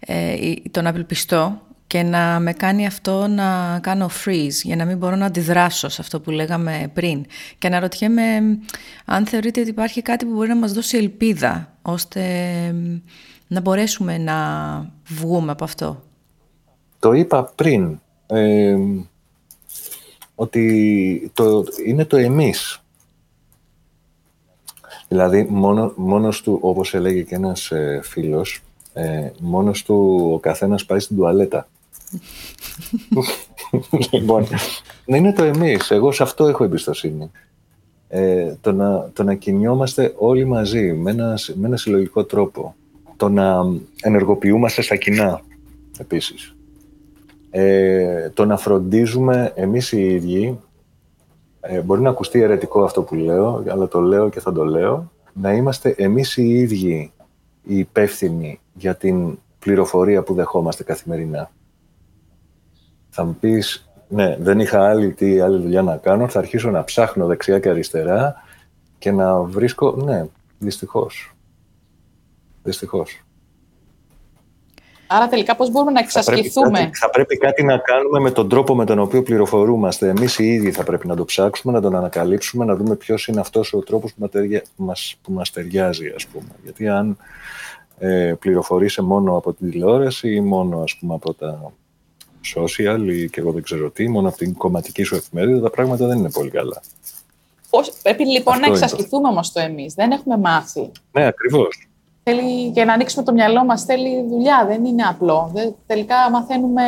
[0.00, 0.34] ε,
[0.70, 5.16] το να απελπιστώ και να με κάνει αυτό να κάνω freeze για να μην μπορώ
[5.16, 7.24] να αντιδράσω σε αυτό που λέγαμε πριν.
[7.58, 8.22] Και να ρωτιέμαι
[9.04, 12.22] αν θεωρείτε ότι υπάρχει κάτι που μπορεί να μας δώσει ελπίδα ώστε
[13.46, 14.36] να μπορέσουμε να
[15.08, 16.02] βγούμε από αυτό.
[16.98, 18.76] Το είπα πριν, ε,
[20.34, 22.79] ότι το, είναι το εμείς.
[25.10, 30.84] Δηλαδή, μόνο, μόνος του, όπως έλεγε και ένας ε, φίλος, ε, μόνος του ο καθένας
[30.84, 31.68] πάει στην τουαλέτα.
[34.12, 34.46] λοιπόν,
[35.04, 35.90] είναι το εμείς.
[35.90, 37.30] Εγώ σε αυτό έχω εμπιστοσύνη.
[38.08, 42.74] Ε, το, να, το να κινιόμαστε όλοι μαζί με ένα, με ένα συλλογικό τρόπο.
[43.16, 43.60] Το να
[44.02, 45.40] ενεργοποιούμαστε στα κοινά,
[45.98, 46.54] επίσης.
[47.50, 50.58] Ε, το να φροντίζουμε εμείς οι ίδιοι,
[51.60, 55.10] ε, μπορεί να ακουστεί αιρετικό αυτό που λέω, αλλά το λέω και θα το λέω,
[55.32, 57.12] να είμαστε εμείς οι ίδιοι
[57.62, 61.50] οι υπεύθυνοι για την πληροφορία που δεχόμαστε καθημερινά.
[63.10, 66.84] Θα μου πεις, ναι, δεν είχα άλλη, τι, άλλη δουλειά να κάνω, θα αρχίσω να
[66.84, 68.34] ψάχνω δεξιά και αριστερά
[68.98, 70.26] και να βρίσκω, ναι,
[70.58, 71.34] δυστυχώς.
[72.62, 73.24] Δυστυχώς.
[75.12, 76.70] Άρα τελικά πώς μπορούμε να εξασκηθούμε.
[76.70, 80.08] Θα πρέπει, θα πρέπει κάτι να κάνουμε με τον τρόπο με τον οποίο πληροφορούμαστε.
[80.08, 83.40] Εμείς οι ίδιοι θα πρέπει να το ψάξουμε, να τον ανακαλύψουμε, να δούμε ποιος είναι
[83.40, 84.30] αυτός ο τρόπος που,
[84.76, 86.48] μας, που μας ταιριάζει, ας πούμε.
[86.62, 87.16] Γιατί αν
[87.98, 91.72] ε, πληροφορείσαι μόνο από την τηλεόραση ή μόνο ας πούμε, από τα
[92.56, 96.06] social ή και εγώ δεν ξέρω τι, μόνο από την κομματική σου εφημερίδα, τα πράγματα
[96.06, 96.82] δεν είναι πολύ καλά.
[97.70, 99.94] Πώς, πρέπει λοιπόν Αυτό να εξασκηθούμε όμως το εμείς.
[99.94, 100.90] Δεν έχουμε μάθει.
[101.12, 101.89] Ναι, ακριβώς.
[102.22, 104.64] Θέλει, για να ανοίξουμε το μυαλό μας θέλει δουλειά.
[104.66, 105.50] Δεν είναι απλό.
[105.54, 106.82] Δεν, τελικά μαθαίνουμε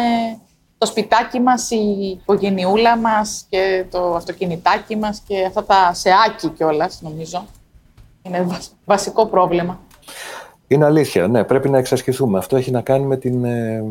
[0.79, 7.03] το σπιτάκι μας, η οικογενειούλα μας και το αυτοκινητάκι μας και αυτά τα σεάκι κιόλας,
[7.03, 7.47] νομίζω.
[8.23, 8.47] Είναι
[8.85, 9.81] βασικό πρόβλημα.
[10.67, 12.39] Είναι αλήθεια, ναι, πρέπει να εξασκηθούμε.
[12.39, 13.85] Αυτό έχει να κάνει με, την, ε,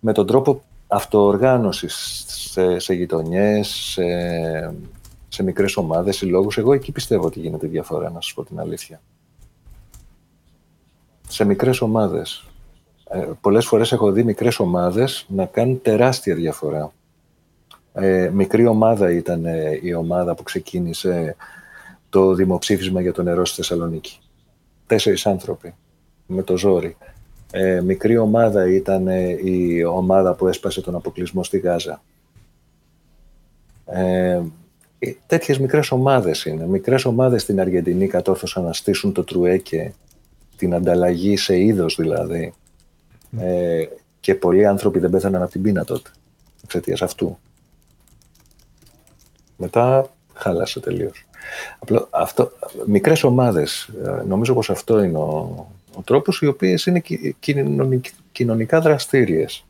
[0.00, 4.04] με τον τρόπο αυτοοργάνωσης σε, σε γειτονιές, σε,
[5.28, 6.58] σε μικρές ομάδες, συλλόγους.
[6.58, 9.00] Εγώ εκεί πιστεύω ότι γίνεται διαφορά, να σας πω την αλήθεια.
[11.28, 12.44] Σε μικρές ομάδες.
[13.08, 16.92] Ε, πολλές φορές έχω δει μικρές ομάδες να κάνουν τεράστια διαφορά.
[17.92, 21.36] Ε, μικρή ομάδα ήταν ε, η ομάδα που ξεκίνησε
[22.08, 24.20] το δημοψήφισμα για το νερό στη Θεσσαλονίκη
[24.86, 25.74] τέσσερις άνθρωποι
[26.26, 26.96] με το ζόρι.
[27.52, 32.02] Ε, μικρή ομάδα ήταν ε, η ομάδα που έσπασε τον αποκλεισμό στη Γάζα.
[33.86, 34.40] Ε,
[35.26, 36.66] τέτοιες μικρές ομάδες είναι.
[36.66, 39.94] Μικρές ομάδες στην Αργεντινή κατόρθωσαν να στήσουν το Τρουέκε,
[40.56, 42.52] την ανταλλαγή σε είδος δηλαδή.
[43.38, 43.84] Ε,
[44.20, 46.10] και πολλοί άνθρωποι δεν πέθαναν από την πείνα τότε,
[46.64, 47.38] εξαιτίας αυτού.
[49.56, 51.26] Μετά χάλασε τελείως.
[51.78, 52.52] Απλό, αυτό,
[52.86, 57.02] μικρές ομάδες, ε, νομίζω πως αυτό είναι ο, ο τρόπος, οι οποίες είναι
[58.32, 59.64] κοινωνικά δραστήριες.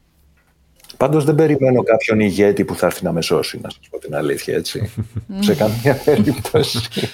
[0.96, 4.14] Πάντως δεν περιμένω κάποιον ηγέτη που θα έρθει να με σώσει, να σας πω την
[4.14, 4.92] αλήθεια, έτσι.
[5.40, 7.08] Σε καμία περίπτωση.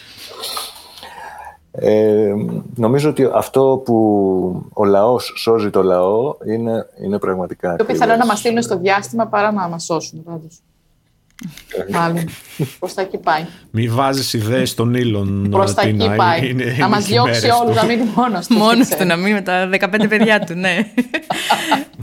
[1.75, 2.35] Ε,
[2.75, 7.77] νομίζω ότι αυτό που ο λαός σώζει το λαό είναι, είναι πραγματικά...
[7.77, 10.62] Το πιθανό να μας στείλουν στο διάστημα παρά να μας σώσουν, πάντως.
[11.90, 12.28] Μάλλον.
[12.78, 13.47] Προ τα εκεί πάει.
[13.70, 15.49] Μη βάζεις ιδέες στον ήλον.
[15.51, 16.55] Προ τα εκεί πάει.
[16.78, 18.55] να μας διώξει όλους, να μείνει μόνος του.
[18.55, 20.76] Μόνος του, να μείνει με τα 15 παιδιά του, ναι.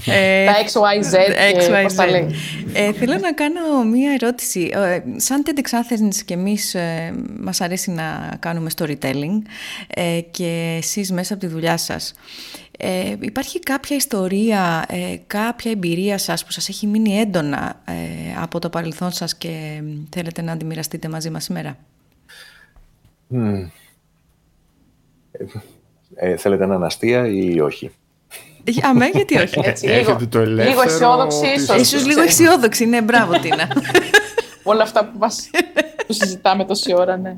[0.05, 1.15] Ε, τα XYZ.
[1.53, 2.35] Και τα λέει.
[2.73, 4.69] Ε, θέλω να κάνω μία ερώτηση.
[4.73, 6.75] Ε, σαν TEDx Athens και εμείς
[7.39, 9.41] μας αρέσει να κάνουμε storytelling
[10.31, 12.13] και εσείς μέσα από τη δουλειά σας.
[12.81, 17.93] Ε, υπάρχει κάποια ιστορία, ε, κάποια εμπειρία σας που σας έχει μείνει έντονα ε,
[18.41, 21.77] από το παρελθόν σας και θέλετε να αντιμοιραστείτε μαζί μας σήμερα;
[23.33, 23.67] Mm.
[26.15, 27.91] Ε, θέλετε να αστεία ή όχι;
[28.81, 31.81] Αμέ, γιατί όχι; Έτσι, λίγο, το λίγο αισιόδοξη ίσως.
[31.81, 33.67] Ίσως λίγο αισιόδοξη, ναι, μπράβο Τίνα.
[34.63, 35.49] Όλα αυτά που, μας,
[36.07, 37.37] που συζητάμε τόση ώρα, ναι.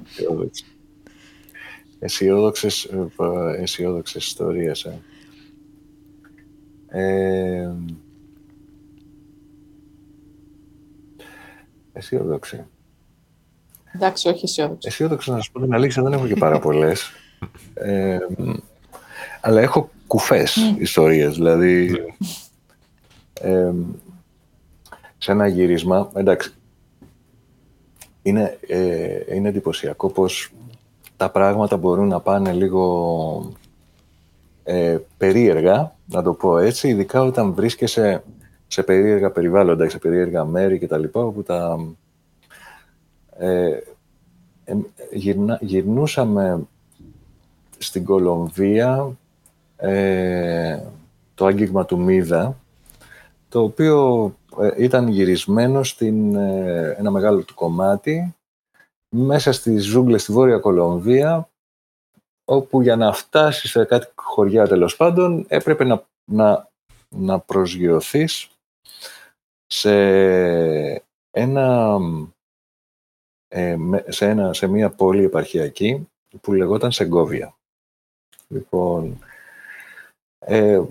[2.00, 2.90] Αισιόδοξες,
[3.62, 4.84] αισιόδοξες ιστορίες.
[4.84, 5.00] Ε.
[6.92, 7.72] Ε,
[11.94, 12.66] αισιόδοξη.
[13.96, 14.88] Εντάξει, όχι αισιόδοξη.
[14.88, 17.12] Αισιόδοξη, να σα πω την αλήθεια, δεν έχω και πάρα πολλές.
[17.74, 18.18] Ε,
[19.42, 20.80] αλλά έχω κουφές mm.
[20.82, 21.96] ιστορίες, δηλαδή
[23.42, 23.72] ε,
[25.18, 26.54] σε ένα γύρισμα, εντάξει,
[28.22, 30.52] είναι, ε, είναι εντυπωσιακό πως
[31.18, 33.54] τα πράγματα μπορούν να πάνε λίγο
[34.64, 38.24] ε, περίεργα, να το πω έτσι, ειδικά όταν βρίσκεσαι
[38.68, 41.04] σε περίεργα περιβάλλοντα, σε περίεργα μέρη κτλ.
[41.12, 41.78] όπου τα...
[43.38, 43.78] Ε,
[44.64, 44.76] ε,
[45.60, 46.68] γυρνούσαμε
[47.78, 49.18] στην Κολομβία
[49.76, 50.80] ε,
[51.34, 52.58] το άγγιγμα του Μίδα,
[53.50, 54.26] το οποίο
[54.60, 58.36] ε, ήταν γυρισμένο στην ε, ένα μεγάλο του κομμάτι
[59.10, 61.50] μέσα στις ζούγκλες στη Βόρεια Κολομβία
[62.46, 66.70] όπου για να φτάσεις σε κάτι χωριά τέλος πάντων έπρεπε να, να,
[67.10, 68.50] να προσγειωθείς
[69.68, 69.94] σε
[71.32, 71.98] ένα,
[73.48, 73.78] ε,
[74.08, 76.08] σε, ένα, σε μια πόλη επαρχιακή
[76.42, 77.56] που λεγόταν Σεγκόβια.
[78.48, 79.20] Λοιπόν,
[80.40, 80.82] ε,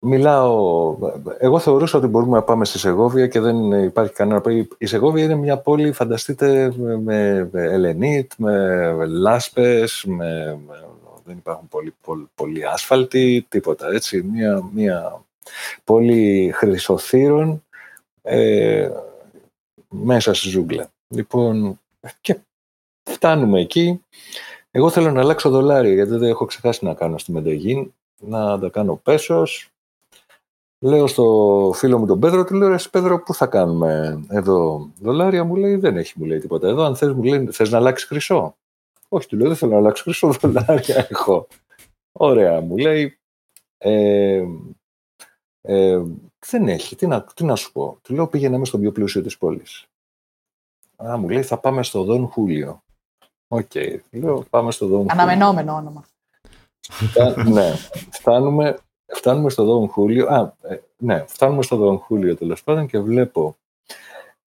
[0.00, 0.96] μιλάω,
[1.38, 4.42] εγώ θεωρούσα ότι μπορούμε να πάμε στη Σεγόβια και δεν υπάρχει κανένα.
[4.78, 10.58] Η Σεγόβια είναι μια πόλη, φανταστείτε, με ελενίτ, με λάσπες, με,
[11.24, 14.22] δεν υπάρχουν πολύ, πολύ, πολύ άσφαλτοι, τίποτα έτσι.
[14.22, 15.24] Μια, μια
[15.84, 17.64] πόλη χρυσοθύρων
[18.22, 18.90] ε,
[19.88, 20.90] μέσα στη ζούγκλα.
[21.08, 21.80] Λοιπόν,
[22.20, 22.36] και
[23.02, 24.04] φτάνουμε εκεί.
[24.70, 28.68] Εγώ θέλω να αλλάξω δολάρια, γιατί δεν έχω ξεχάσει να κάνω στη Μεντεγίν, να τα
[28.68, 29.69] κάνω πέσος,
[30.82, 35.44] Λέω στο φίλο μου τον Πέδρο, του λέω, εσύ Πέδρο, πού θα κάνουμε εδώ δολάρια,
[35.44, 38.08] μου λέει, δεν έχει, μου λέει τίποτα εδώ, αν θες, μου λέει, θες να αλλάξεις
[38.08, 38.56] χρυσό;
[39.08, 41.46] Όχι, του λέω, δεν θέλω να αλλάξω χρυσό, δολάρια έχω.
[42.12, 43.18] Ωραία, μου λέει,
[43.78, 44.42] ε,
[45.60, 46.02] ε,
[46.46, 47.98] δεν έχει, τι να, τι να σου πω.
[48.02, 49.86] Του λέω, πήγαινε στο πιο πλούσιο της πόλης.
[50.96, 52.82] Α, μου λέει, θα πάμε στο Δον Χούλιο.
[53.48, 53.98] OK, okay.
[54.10, 55.12] λέω, πάμε στο Δον Χούλιο.
[55.12, 56.04] Αναμενόμενο όνομα.
[57.52, 57.74] ναι,
[58.10, 58.78] φτάνουμε,
[59.14, 63.56] φτάνουμε στο Δόν Χούλιο, α, ε, ναι, φτάνουμε στο Δόν Χούλιο τέλος πάντων και βλέπω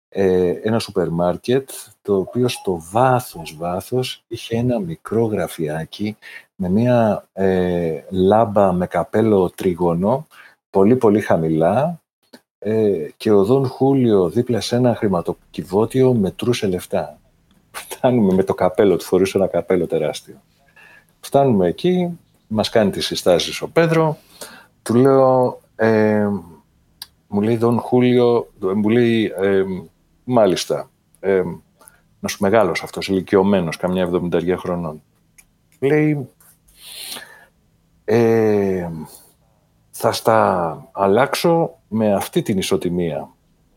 [0.08, 1.70] ε, ένα σούπερ μάρκετ
[2.02, 6.16] το οποίο στο βάθος βάθος είχε ένα μικρό γραφιάκι
[6.54, 10.26] με μια ε, λάμπα με καπέλο τρίγωνο
[10.70, 12.00] πολύ πολύ χαμηλά
[12.58, 17.18] ε, και ο Δον Χούλιο δίπλα σε ένα χρηματοκιβώτιο μετρούσε λεφτά.
[17.70, 20.42] Φτάνουμε με το καπέλο, του φορούσε ένα καπέλο τεράστιο.
[21.20, 24.18] Φτάνουμε εκεί, μας κάνει τις συστάσεις ο Πέδρο,
[24.86, 26.28] του λέω, ε,
[27.28, 29.64] μου λέει Δον Χούλιο, μου λέει, ε,
[30.24, 31.42] μάλιστα, ε,
[32.20, 35.02] να σου μεγάλος αυτός, ηλικιωμένος, καμιά εβδομηνταριά χρονών.
[35.80, 36.28] Λέει,
[38.04, 38.90] ε,
[39.90, 43.30] θα στα αλλάξω με αυτή την ισοτιμία.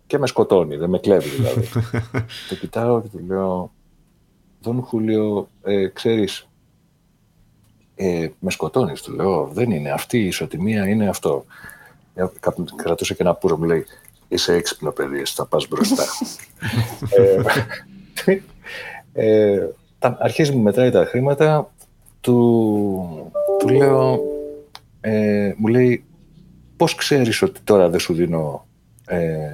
[0.07, 1.67] Και με σκοτώνει, δεν με κλέβει δηλαδή.
[2.49, 3.71] το κοιτάω και του λέω,
[4.61, 6.48] Δον Χούλιο, ε, ξέρεις,
[8.01, 9.49] ε, με σκοτώνεις, του λέω.
[9.53, 11.45] Δεν είναι αυτή η ισοτιμία, είναι αυτό.
[12.75, 13.85] Κρατούσε και ένα πουρο, μου λέει,
[14.27, 16.03] είσαι έξυπνο παιδί, θα πας μπροστά.
[18.25, 18.39] ε,
[19.13, 19.67] ε,
[19.99, 21.71] αρχίζει μου μετράει τα χρήματα,
[22.21, 24.19] του, του λέω,
[25.01, 26.03] ε, μου λέει,
[26.77, 28.65] πώς ξέρεις ότι τώρα δεν σου δίνω
[29.05, 29.49] ε,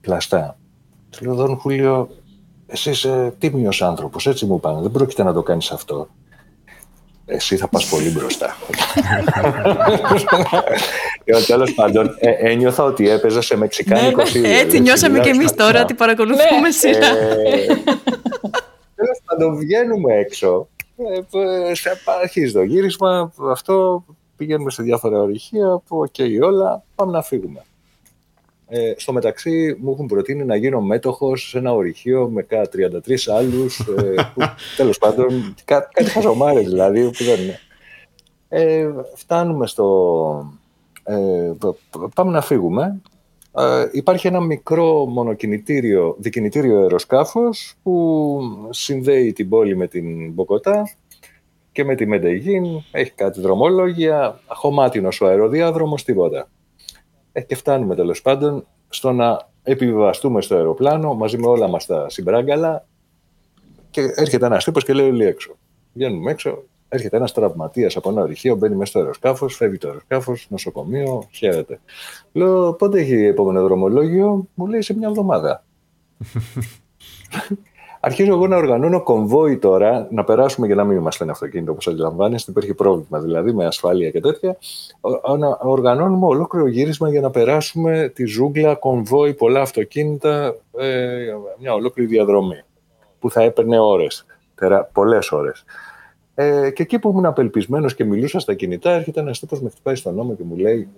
[0.00, 0.58] πλαστά;
[1.10, 2.08] Του λέω, Δόν Χούλιο,
[2.66, 6.08] εσύ είσαι τίμιος άνθρωπος, έτσι μου πάνε, δεν πρόκειται να το κάνεις αυτό
[7.26, 8.56] εσύ θα πας πολύ μπροστά.
[11.46, 15.82] Τέλος πάντων, ε, ένιωθα ότι έπαιζα σε μεξικάνικο ναι, ναι, Έτσι νιώσαμε και εμείς τώρα
[15.82, 16.70] ότι παρακολουθούμε ναι.
[16.70, 17.06] σειρά.
[17.06, 17.66] Ε,
[18.94, 20.68] τέλος πάντων, βγαίνουμε έξω.
[20.96, 21.72] Ε,
[22.22, 24.04] αρχίζει το γύρισμα, αυτό
[24.36, 27.62] πηγαίνουμε σε διάφορα ορυχεία που οκ όλα, πάμε να φύγουμε.
[28.76, 32.90] Ε, στο μεταξύ μου έχουν προτείνει να γίνω μέτοχος σε ένα ορυχείο με κα 33
[33.36, 34.14] άλλους, ε,
[34.76, 37.58] τέλος πάντων, κά, κάτι χαζομάρες δηλαδή που δεν είναι.
[38.48, 40.52] Ε, φτάνουμε στο...
[41.04, 41.52] Ε,
[42.14, 43.00] πάμε να φύγουμε.
[43.56, 50.82] Ε, υπάρχει ένα μικρό μονοκινητήριο, δικινητήριο αεροσκάφος που συνδέει την πόλη με την Μποκοτά
[51.72, 52.64] και με τη Μεντεγίν.
[52.90, 56.48] Έχει κάτι δρομολόγια, χωμάτινος ο αεροδιάδρομος, τίποτα.
[57.36, 62.08] Ε, και φτάνουμε τέλος πάντων στο να επιβιβαστούμε στο αεροπλάνο μαζί με όλα μας τα
[62.08, 62.86] συμπράγκαλα
[63.90, 65.56] και έρχεται ένας τύπος και λέει όλοι έξω.
[65.92, 70.46] Βγαίνουμε έξω, έρχεται ένας τραυματίας από ένα ορυχείο, μπαίνει μέσα στο αεροσκάφος, φεύγει το αεροσκάφος,
[70.50, 71.80] νοσοκομείο, χαίρεται.
[72.32, 75.64] Λέω, πότε έχει επόμενο δρομολόγιο, μου λέει σε μια εβδομάδα.
[78.06, 81.88] Αρχίζω εγώ να οργανώνω κομβόι τώρα, να περάσουμε για να μην είμαστε ένα αυτοκίνητο όπως
[81.88, 82.50] αντιλαμβάνεστε.
[82.50, 84.56] Υπάρχει πρόβλημα δηλαδή με ασφάλεια και τέτοια.
[85.38, 92.08] Να οργανώνουμε ολόκληρο γύρισμα για να περάσουμε τη ζούγκλα, κομβόι, πολλά αυτοκίνητα, ε, μια ολόκληρη
[92.08, 92.62] διαδρομή
[93.18, 94.26] που θα έπαιρνε ώρες.
[94.92, 95.64] Πολλές ώρες.
[96.34, 99.94] Ε, και εκεί που ήμουν απελπισμένος και μιλούσα στα κινητά, έρχεται ένας τύπος με χτυπάει
[99.94, 100.88] στον νόμο και μου λέει: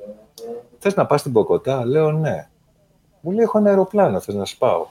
[0.78, 2.48] Θες να πας στην Μπογκοτά, λέω ναι.
[3.20, 4.86] Μου λέει: Έχω ένα αεροπλάνο, θες να σε πάω.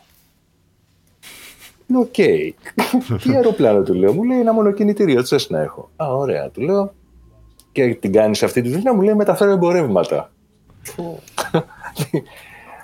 [1.87, 2.13] Λέω, οκ.
[3.21, 4.13] Τι αεροπλάνο του λέω.
[4.13, 5.89] Μου λέει ένα μονοκινητήριο, τι να έχω.
[5.95, 6.93] Α, ωραία, του λέω.
[7.71, 10.31] Και την κάνεις αυτή τη δουλειά, μου λέει μεταφέρω εμπορεύματα.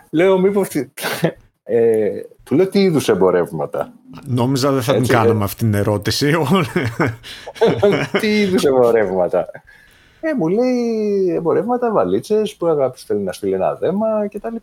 [0.09, 0.67] λέω, μήπως.
[1.63, 2.09] Ε,
[2.43, 3.93] του λέω τι είδους εμπορεύματα;
[4.25, 6.33] Νόμιζα δεν θα την κάναμε αυτή την ερώτηση.
[8.21, 9.47] τι είδους εμπορεύματα;
[10.21, 14.55] Ε, μου λέει εμπορεύματα, βαλίτσες που αγάπης θέλει να στείλει ένα δέμα κτλ.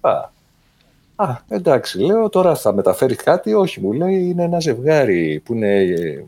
[1.20, 3.54] Α, εντάξει, λέω, τώρα θα μεταφέρει κάτι.
[3.54, 6.24] Όχι, μου λέει, είναι ένα ζευγάρι που είναι ε,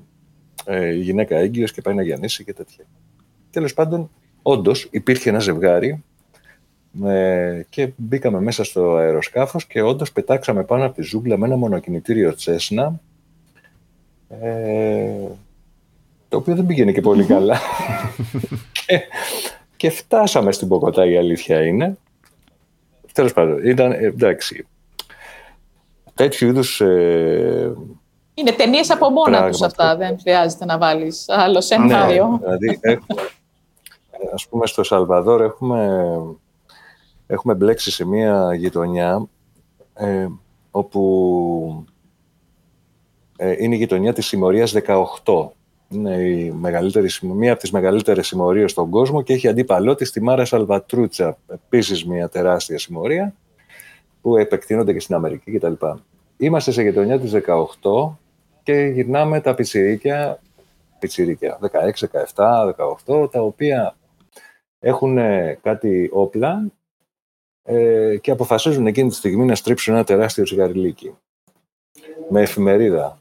[0.65, 2.85] ε, γυναίκα έγκυος και πάει να γεννήσει και τέτοια.
[3.51, 4.11] Τέλος πάντων,
[4.43, 6.05] όντως υπήρχε ένα ζευγάρι
[7.05, 11.57] ε, και μπήκαμε μέσα στο αεροσκάφος και όντως πετάξαμε πάνω από τη ζούγκλα με ένα
[11.57, 13.01] μονοκινητήριο Τσέσνα
[14.29, 15.11] ε,
[16.29, 17.59] το οποίο δεν πήγαινε και πολύ καλά.
[18.87, 19.01] και
[19.77, 21.97] και φτάσαμε στην Ποκοτά η αλήθεια είναι.
[23.13, 24.67] Τέλος πάντων, ήταν, ε, εντάξει,
[26.21, 26.81] τέτοιου είδους.
[26.81, 27.75] Ε,
[28.35, 29.97] είναι ταινίες από μόνα τους αυτά.
[29.97, 32.27] Δεν χρειάζεται να βάλεις άλλο σενάριο.
[32.29, 33.23] Ναι, δηλαδή, έχουμε,
[34.35, 36.11] ας πούμε, στο Σαλβαδόρ έχουμε,
[37.27, 39.27] έχουμε μπλέξει σε μία γειτονιά
[39.95, 40.27] ε,
[40.71, 41.85] όπου
[43.37, 44.75] ε, είναι η γειτονιά της συμμορίας
[45.25, 45.49] 18.
[45.89, 50.23] Είναι η μεγαλύτερη, μία από τις μεγαλύτερες συμμορίες στον κόσμο και έχει αντίπαλό της τη
[50.23, 53.35] Μάρα Σαλβατρούτσα, επίσης μια τεράστια συμμορία
[54.21, 55.73] που επεκτείνονται και στην Αμερική κτλ.
[56.37, 58.17] Είμαστε σε γειτονιά της 18
[58.63, 60.41] και γυρνάμε τα πιτσιρίκια,
[60.99, 61.69] πιτσιρίκια 16,
[62.35, 62.73] 17,
[63.07, 63.97] 18, τα οποία
[64.79, 65.19] έχουν
[65.63, 66.71] κάτι όπλα
[67.63, 71.15] ε, και αποφασίζουν εκείνη τη στιγμή να στρίψουν ένα τεράστιο τσιγαριλίκι
[72.29, 73.19] με εφημερίδα.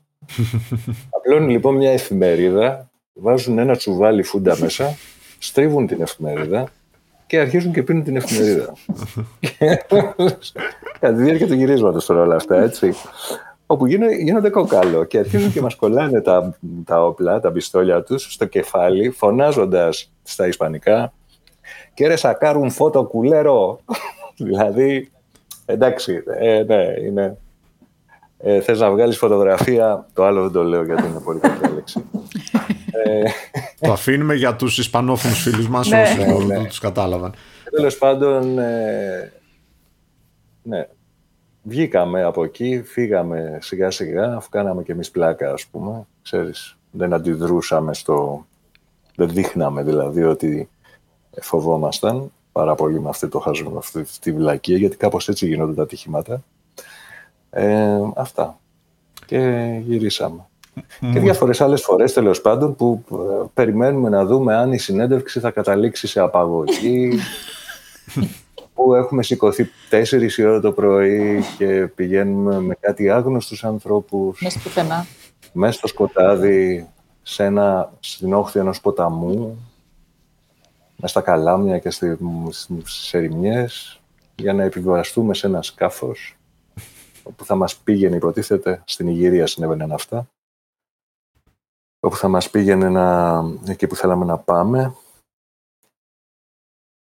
[1.17, 4.97] Απλώνουν λοιπόν μια εφημερίδα, βάζουν ένα τσουβάλι φούντα μέσα,
[5.39, 6.71] στρίβουν την εφημερίδα
[7.29, 8.73] και αρχίζουν και πίνουν την εφημερίδα.
[10.99, 12.93] Κατά τη διάρκεια του γυρίσματος τώρα όλα αυτά, έτσι.
[13.65, 13.85] Όπου
[14.21, 19.09] γίνονται κοκάλο και αρχίζουν και μας κολλάνε τα, τα όπλα, τα πιστόλια τους στο κεφάλι,
[19.09, 21.13] φωνάζοντας στα Ισπανικά
[21.93, 23.79] και ρε σακάρουν φώτο κουλέρο.
[24.37, 25.11] δηλαδή,
[25.65, 27.37] εντάξει, ε, ναι, είναι...
[28.37, 32.05] Ε, θες να βγάλεις φωτογραφία, το άλλο δεν το λέω γιατί είναι πολύ κακή λέξη.
[32.91, 33.23] Ε,
[33.79, 36.01] το αφήνουμε για τους Ισπανόφωνους φίλους μας ναι.
[36.01, 36.67] όσοι ναι, ναι.
[36.67, 37.33] τους κατάλαβαν.
[37.71, 39.33] Τέλος πάντων, ε,
[40.63, 40.87] ναι,
[41.63, 47.13] βγήκαμε από εκεί, φύγαμε σιγά σιγά, αφού κάναμε και εμείς πλάκα ας πούμε, ξέρεις, δεν
[47.13, 48.45] αντιδρούσαμε στο,
[49.15, 50.69] δεν δείχναμε δηλαδή ότι
[51.41, 55.73] φοβόμασταν πάρα πολύ με αυτό το χάζο, με αυτή τη βλακία, γιατί κάπως έτσι γίνονται
[55.73, 56.43] τα ατυχήματα.
[57.49, 58.59] Ε, αυτά.
[59.25, 59.39] Και
[59.83, 60.48] γυρίσαμε.
[61.13, 63.15] Και διάφορες άλλες φορές τέλος πάντων που ε,
[63.53, 67.19] περιμένουμε να δούμε αν η συνέντευξη θα καταλήξει σε απαγωγή.
[68.73, 74.41] που έχουμε σηκωθεί 4 η ώρα το πρωί και πηγαίνουμε με κάτι άγνωστους ανθρώπους.
[74.41, 75.05] Μέσα στο πουθενά.
[75.53, 76.89] Μέσα στο σκοτάδι,
[77.21, 79.67] σε ένα, στην όχθη ενός ποταμού,
[80.95, 84.01] μέσα στα καλάμια και στις ερημιές,
[84.35, 86.37] για να επιβαστούμε σε ένα σκάφος
[87.35, 90.29] που θα μας πήγαινε, υποτίθεται, στην Ιγυρία συνέβαιναν αυτά,
[91.99, 94.95] όπου θα μας πήγαινε να, εκεί που θέλαμε να πάμε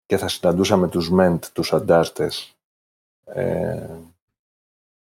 [0.06, 2.56] και θα συναντούσαμε τους ΜΕΝΤ, τους αντάρτες,
[3.26, 3.88] ε,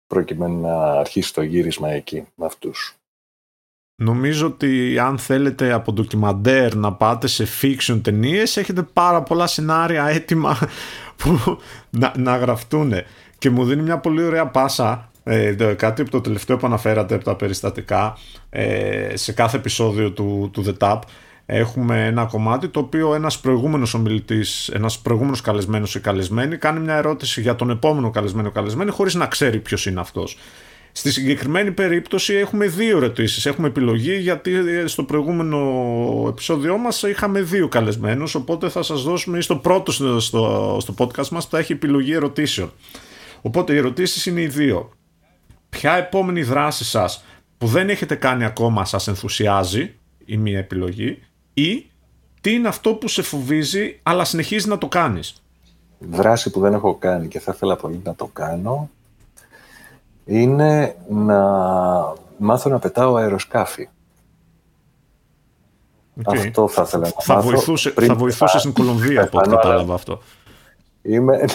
[0.07, 2.95] προκειμένου να αρχίσει το γύρισμα εκεί με αυτούς.
[4.01, 10.05] Νομίζω ότι αν θέλετε από ντοκιμαντέρ να πάτε σε fiction ταινίες, έχετε πάρα πολλά σενάρια
[10.05, 10.57] έτοιμα
[11.17, 11.59] που
[11.89, 12.93] να, να γραφτούν.
[13.37, 17.23] Και μου δίνει μια πολύ ωραία πάσα ε, κάτι από το τελευταίο που αναφέρατε από
[17.23, 18.17] τα περιστατικά
[18.49, 20.99] ε, σε κάθε επεισόδιο του, του The Tap
[21.45, 26.95] έχουμε ένα κομμάτι το οποίο ένας προηγούμενος ομιλητής, ένας προηγούμενος καλεσμένος ή καλεσμένη κάνει μια
[26.95, 30.37] ερώτηση για τον επόμενο καλεσμένο ή καλεσμένη χωρίς να ξέρει ποιος είναι αυτός.
[30.91, 33.45] Στη συγκεκριμένη περίπτωση έχουμε δύο ερωτήσεις.
[33.45, 34.51] Έχουμε επιλογή γιατί
[34.85, 35.57] στο προηγούμενο
[36.29, 40.19] επεισόδιό μας είχαμε δύο καλεσμένους οπότε θα σας δώσουμε στο πρώτο στο,
[40.79, 42.71] στο, podcast μας που θα έχει επιλογή ερωτήσεων.
[43.41, 44.91] Οπότε οι ερωτήσεις είναι οι δύο
[45.75, 47.23] ποια επόμενη δράση σας
[47.57, 49.93] που δεν έχετε κάνει ακόμα σας ενθουσιάζει
[50.25, 51.21] η μία επιλογή
[51.53, 51.89] ή
[52.41, 55.43] τι είναι αυτό που σε φοβίζει αλλά συνεχίζει να το κάνεις;
[55.99, 58.89] Δράση που δεν έχω κάνει και θα ήθελα πολύ να το κάνω
[60.25, 61.43] είναι να
[62.37, 63.89] μάθω να πετάω αεροσκάφη.
[66.25, 70.21] Αυτό θα ήθελα να θα Βοηθούσε, θα βοηθούσες στην Κολομβία από ό,τι κατάλαβα αυτό.
[71.01, 71.45] Είμαι,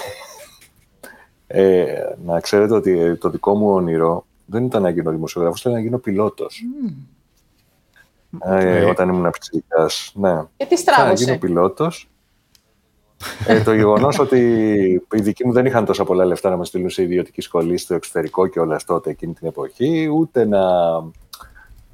[1.53, 1.85] ε,
[2.25, 5.99] να ξέρετε ότι το δικό μου όνειρο δεν ήταν να γίνω δημοσιογράφος, ήταν να γίνω
[5.99, 6.63] πιλότος.
[6.89, 6.95] Mm.
[8.45, 10.13] Ε, όταν ήμουν ψυχικάς.
[10.15, 10.43] Ναι.
[10.57, 11.13] Και τι στράβωσε.
[11.13, 12.11] Να γίνω πιλότος.
[13.47, 14.39] ε, το γεγονός ότι
[15.13, 17.95] οι δικοί μου δεν είχαν τόσα πολλά λεφτά να με στείλουν σε ιδιωτική σχολή στο
[17.95, 20.63] εξωτερικό και όλα τότε εκείνη την εποχή, ούτε να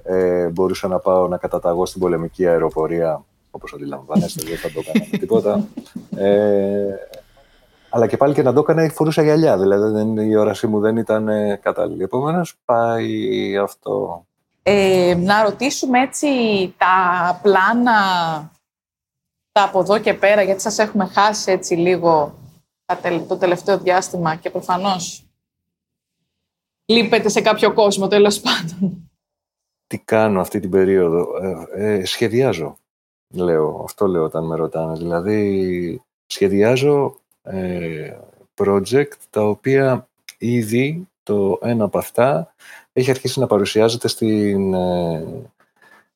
[0.02, 5.18] ε, μπορούσα να πάω να καταταγώ στην πολεμική αεροπορία, όπως αντιλαμβάνεστε, δεν θα το κάναμε
[5.18, 5.66] τίποτα.
[6.16, 6.94] Ε,
[7.96, 11.28] αλλά και πάλι και να το έκανα φορούσα γυαλιά, δηλαδή η όρασή μου δεν ήταν
[11.28, 12.02] ε, κατάλληλη.
[12.02, 14.26] Επομένως, πάει αυτό.
[14.62, 16.28] Ε, να ρωτήσουμε έτσι
[16.76, 17.92] τα πλάνα
[19.52, 22.34] τα από εδώ και πέρα, γιατί σας έχουμε χάσει έτσι λίγο
[23.28, 25.26] το τελευταίο διάστημα και προφανώς
[26.86, 29.10] λείπετε σε κάποιο κόσμο τέλος πάντων.
[29.86, 32.78] Τι κάνω αυτή την περίοδο; Ε, ε, σχεδιάζω,
[33.28, 33.80] λέω.
[33.84, 34.96] Αυτό λέω όταν με ρωτάνε.
[34.96, 37.25] Δηλαδή, σχεδιάζω ε,
[38.54, 42.54] project τα οποία ήδη το ένα από αυτά
[42.92, 45.24] έχει αρχίσει να παρουσιάζεται στην, ε,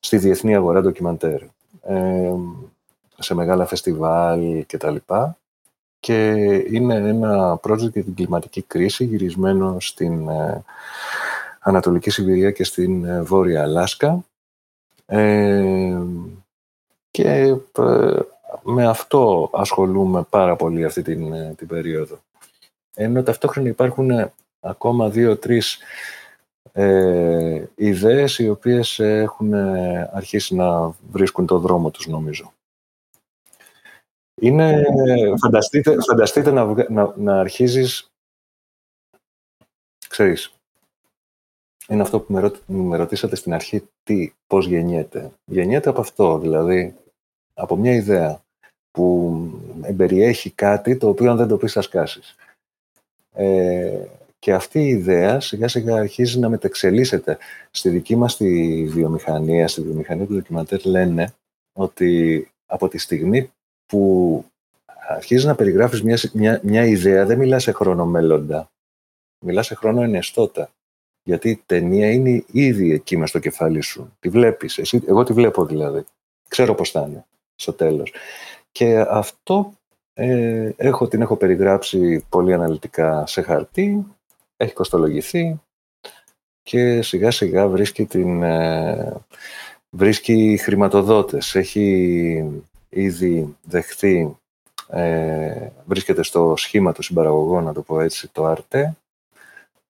[0.01, 1.43] στη διεθνή αγορά ντοκιμαντέρ.
[1.83, 2.33] Ε,
[3.19, 4.97] σε μεγάλα φεστιβάλ κτλ.
[6.01, 6.35] Και
[6.71, 10.65] είναι ένα project για την κλιματική κρίση γυρισμένο στην ε,
[11.61, 14.25] Ανατολική Σιβηρία και στην ε, Βόρεια Αλάσκα.
[15.07, 15.99] Ε,
[17.11, 17.57] και
[18.63, 22.19] με αυτό ασχολούμαι πάρα πολύ αυτή την, την περίοδο.
[22.95, 24.31] Ενώ ταυτόχρονα υπάρχουν
[24.61, 25.79] ακόμα δύο-τρεις
[26.73, 29.55] ε, ιδέες οι οποίες έχουν
[30.13, 32.53] αρχίσει να βρίσκουν το δρόμο τους νομίζω.
[34.35, 34.85] Είναι,
[35.41, 38.11] φανταστείτε, φανταστείτε να, να, να αρχίζεις,
[40.09, 40.55] ξέρεις,
[41.89, 45.33] είναι αυτό που με, με ρωτήσατε στην αρχή, τι, πώς γεννιέται.
[45.45, 46.97] Γεννιέται από αυτό, δηλαδή,
[47.61, 48.43] από μια ιδέα
[48.91, 49.37] που
[49.83, 52.37] εμπεριέχει κάτι το οποίο αν δεν το πεις θα σκάσεις.
[53.33, 54.05] Ε,
[54.39, 57.39] και αυτή η ιδέα σιγά σιγά αρχίζει να μετεξελίσσεται.
[57.71, 61.35] Στη δική μας τη βιομηχανία, στη βιομηχανία του ντοκιμαντέρ λένε
[61.73, 63.53] ότι από τη στιγμή
[63.87, 64.45] που
[65.09, 68.71] αρχίζεις να περιγράφεις μια, μια, μια ιδέα, δεν μιλάς σε χρόνο μέλλοντα.
[69.45, 70.71] Μιλάς σε χρόνο ενεστώτα.
[71.23, 74.17] Γιατί η ταινία είναι ήδη εκεί μες στο κεφάλι σου.
[74.21, 74.79] Τη βλέπεις.
[74.79, 76.05] Εσύ, εγώ τη βλέπω δηλαδή.
[76.49, 77.25] Ξέρω πώς θα είναι
[77.61, 78.13] στο τέλος.
[78.73, 79.73] Και αυτό
[80.13, 84.07] ε, έχω, την έχω περιγράψει πολύ αναλυτικά σε χαρτί,
[84.57, 85.61] έχει κοστολογηθεί
[86.63, 89.13] και σιγά σιγά βρίσκει, την, ε,
[89.91, 91.55] βρίσκει χρηματοδότες.
[91.55, 94.37] Έχει ήδη δεχθεί,
[94.89, 98.97] ε, βρίσκεται στο σχήμα του συμπαραγωγού, να το πω έτσι, το ΑΡΤΕ,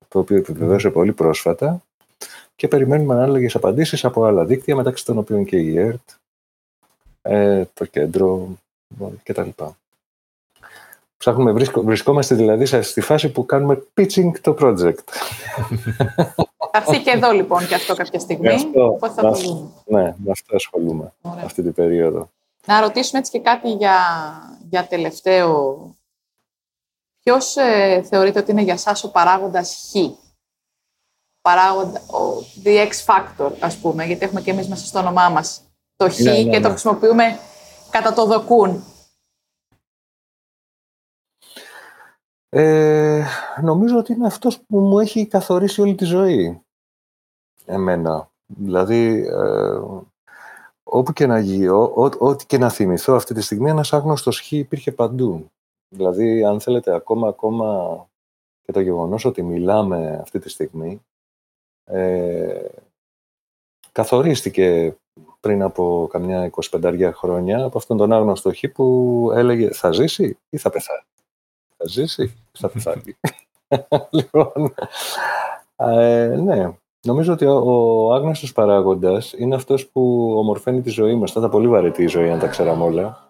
[0.09, 1.83] το οποίο επιβεβαίωσε πολύ πρόσφατα
[2.57, 6.11] και περιμένουμε ανάλογες απαντήσεις από άλλα δίκτυα, μεταξύ των οποίων και η ΕΡΤ,
[7.23, 8.49] ε, το κέντρο
[9.23, 9.49] κτλ.
[11.17, 15.05] Ψάχνουμε, βρισκόμαστε δηλαδή στη φάση που κάνουμε pitching το project.
[16.73, 18.49] Θα έρθει και εδώ λοιπόν και αυτό κάποια στιγμή.
[18.49, 19.37] Αυτό, θα
[19.85, 22.31] ναι, με αυτό ασχολούμαι αυτή την περίοδο.
[22.67, 23.99] Να ρωτήσουμε έτσι και κάτι για,
[24.69, 25.79] για τελευταίο.
[27.23, 30.11] Ποιος ε, θεωρείτε ότι είναι για σας ο παράγοντας Χ;
[31.41, 35.63] Παράγοντα, ο, the X factor, ας πούμε, γιατί έχουμε και εμείς μέσα στο όνομά μας
[36.01, 36.69] το Χ ναι, ναι, και το ναι.
[36.69, 37.39] χρησιμοποιούμε
[37.91, 38.85] κατά το δοκούν.
[42.49, 43.25] Ε,
[43.63, 46.63] νομίζω ότι είναι αυτός που μου έχει καθορίσει όλη τη ζωή.
[47.65, 48.31] Εμένα.
[48.47, 49.81] Δηλαδή, ε,
[50.83, 54.93] όπου και να γύρω, ό,τι και να θυμηθώ αυτή τη στιγμή, ένας άγνωστος χ υπήρχε
[54.93, 55.51] παντού.
[55.89, 58.09] Δηλαδή, αν θέλετε, ακόμα, ακόμα
[58.63, 61.03] και το γεγονός ότι μιλάμε αυτή τη στιγμή,
[61.85, 62.69] ε,
[63.93, 64.97] καθορίστηκε
[65.41, 70.59] πριν από καμιά 25 χρόνια από αυτόν τον άγνωστο χ που έλεγε θα ζήσει ή
[70.59, 71.05] θα πεθάνει;
[71.77, 73.17] Θα ζήσει ή θα πεθάνει;
[74.19, 74.75] λοιπόν,
[75.77, 76.73] ε, ναι,
[77.07, 81.33] νομίζω ότι ο, ο άγνωστος παράγοντας είναι αυτός που ομορφαίνει τη ζωή μας.
[81.33, 83.29] Θα ήταν πολύ βαρετή η ζωή αν τα ξέραμε όλα.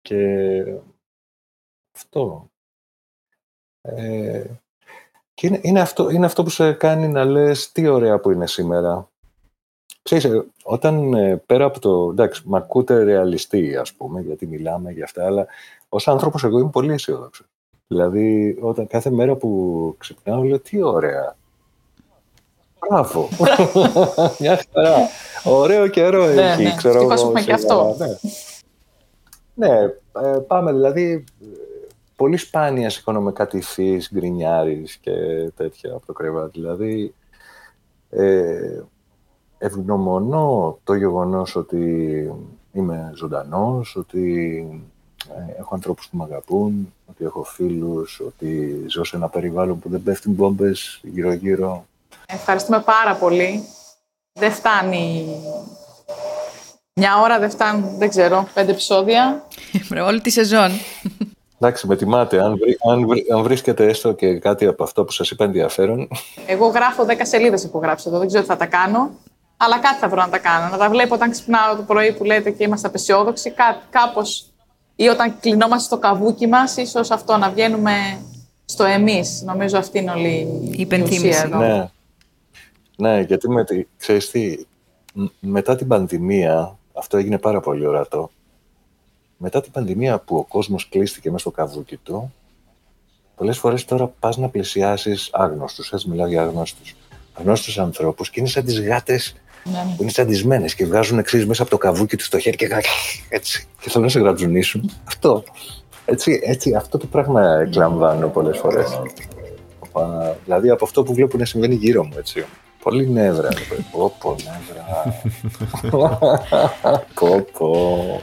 [0.00, 0.64] Και
[1.94, 2.50] αυτό.
[3.80, 4.44] Ε,
[5.34, 8.46] και είναι, είναι, αυτό, είναι αυτό που σε κάνει να λες τι ωραία που είναι
[8.46, 9.11] σήμερα.
[10.02, 12.08] Ξέρεις, ε, όταν ε, πέρα από το...
[12.10, 15.46] Εντάξει, μ' ακούτε ρεαλιστή, ας πούμε, γιατί μιλάμε για αυτά, αλλά
[15.88, 17.46] ως άνθρωπος εγώ είμαι πολύ αισιόδοξος.
[17.86, 21.36] Δηλαδή, όταν κάθε μέρα που ξυπνάω, λέω τι ωραία.
[22.88, 23.28] Μπράβο.
[24.40, 24.96] Μια χαρά.
[25.44, 26.74] Ωραίο καιρό ναι, έχει, ναι.
[26.76, 27.32] ξέρω εγώ.
[27.44, 27.96] και αυτό.
[29.54, 29.80] Ναι, ναι
[30.22, 31.24] ε, πάμε δηλαδή.
[32.16, 35.12] Πολύ σπάνια σηκώνομαι κάτι φύς, γκρινιάρης και
[35.56, 36.60] τέτοια από το κρεβάτι.
[36.60, 37.14] Δηλαδή,
[38.10, 38.80] ε,
[39.62, 41.78] ευγνωμονώ το γεγονός ότι
[42.72, 44.24] είμαι ζωντανός, ότι
[45.28, 49.88] ε, έχω ανθρώπους που με αγαπούν, ότι έχω φίλους, ότι ζω σε ένα περιβάλλον που
[49.88, 51.84] δεν πέφτουν μπόμπες γύρω-γύρω.
[52.26, 53.64] Ευχαριστούμε πάρα πολύ.
[54.32, 55.26] Δεν φτάνει
[56.94, 59.46] μια ώρα, δεν φτάνει, δεν ξέρω, πέντε επεισόδια.
[60.08, 60.70] Όλη τη σεζόν.
[61.58, 62.42] Εντάξει, με τιμάτε.
[62.42, 62.58] Αν,
[62.90, 66.08] αν, αν βρίσκεται έστω και κάτι από αυτό που σας είπα ενδιαφέρον.
[66.46, 69.10] Εγώ γράφω 10 σελίδες που γράψω εδώ, δεν ξέρω τι θα τα κάνω.
[69.64, 70.68] Αλλά κάτι θα βρω να τα κάνω.
[70.68, 73.54] Να τα βλέπω όταν ξυπνάω το πρωί που λέτε και είμαστε απεσιόδοξοι,
[73.90, 74.46] κάπως.
[74.96, 77.92] ή όταν κλεινόμαστε στο καβούκι μας, ίσως αυτό να βγαίνουμε
[78.64, 79.42] στο εμείς.
[79.42, 81.48] Νομίζω αυτή είναι όλη η υπενθύμηση.
[81.48, 81.90] Ναι.
[82.96, 83.64] ναι, γιατί με,
[83.96, 84.56] ξέρεις τι,
[85.40, 88.30] μετά την πανδημία, αυτό έγινε πάρα πολύ ορατό,
[89.36, 92.34] μετά την πανδημία που ο κόσμος κλείστηκε μέσα στο καβούκι του,
[93.36, 96.96] πολλές φορές τώρα πας να πλησιάσεις άγνωστους, έτσι μιλάω για άγνωστους,
[97.32, 99.34] αγνώστους ανθρώπους και είναι σαν τις γάτες
[99.64, 99.94] ναι, ναι.
[99.96, 102.68] που είναι τσαντισμένε και βγάζουν εξής μέσα από το καβούκι τους στο χέρι και
[103.28, 103.66] έτσι.
[103.80, 104.90] Και θέλουν να σε γρατζουνίσουν.
[105.04, 105.44] Αυτό.
[106.04, 109.00] Έτσι, έτσι, αυτό το πράγμα εκλαμβάνω πολλές φορές.
[110.44, 112.44] Δηλαδή από αυτό που βλέπω να συμβαίνει γύρω μου, έτσι.
[112.82, 113.48] Πολύ νεύρα.
[113.92, 114.84] Πω, πω, νεύρα.
[117.14, 118.20] πω, πω.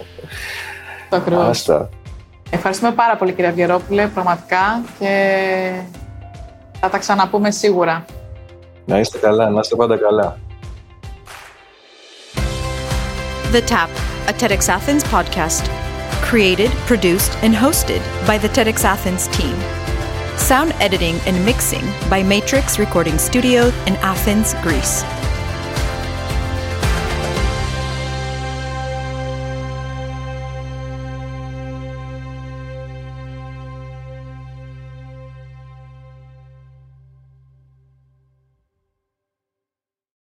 [1.09, 1.69] Το ακριβώς.
[2.49, 5.81] Ευχαριστούμε πάρα πολύ κυρία Βιερόπουλε, πραγματικά και
[6.79, 8.05] θα τα ξαναπούμε σίγουρα.
[8.85, 10.37] Να είστε καλά, να είστε πάντα καλά.
[13.51, 13.89] The Tap,
[14.29, 15.67] a TEDx Athens podcast.
[16.21, 19.55] Created, produced, and hosted by the TEDx Athens team.
[20.37, 25.01] Sound editing and mixing by Matrix Recording Studio in Athens, Greece.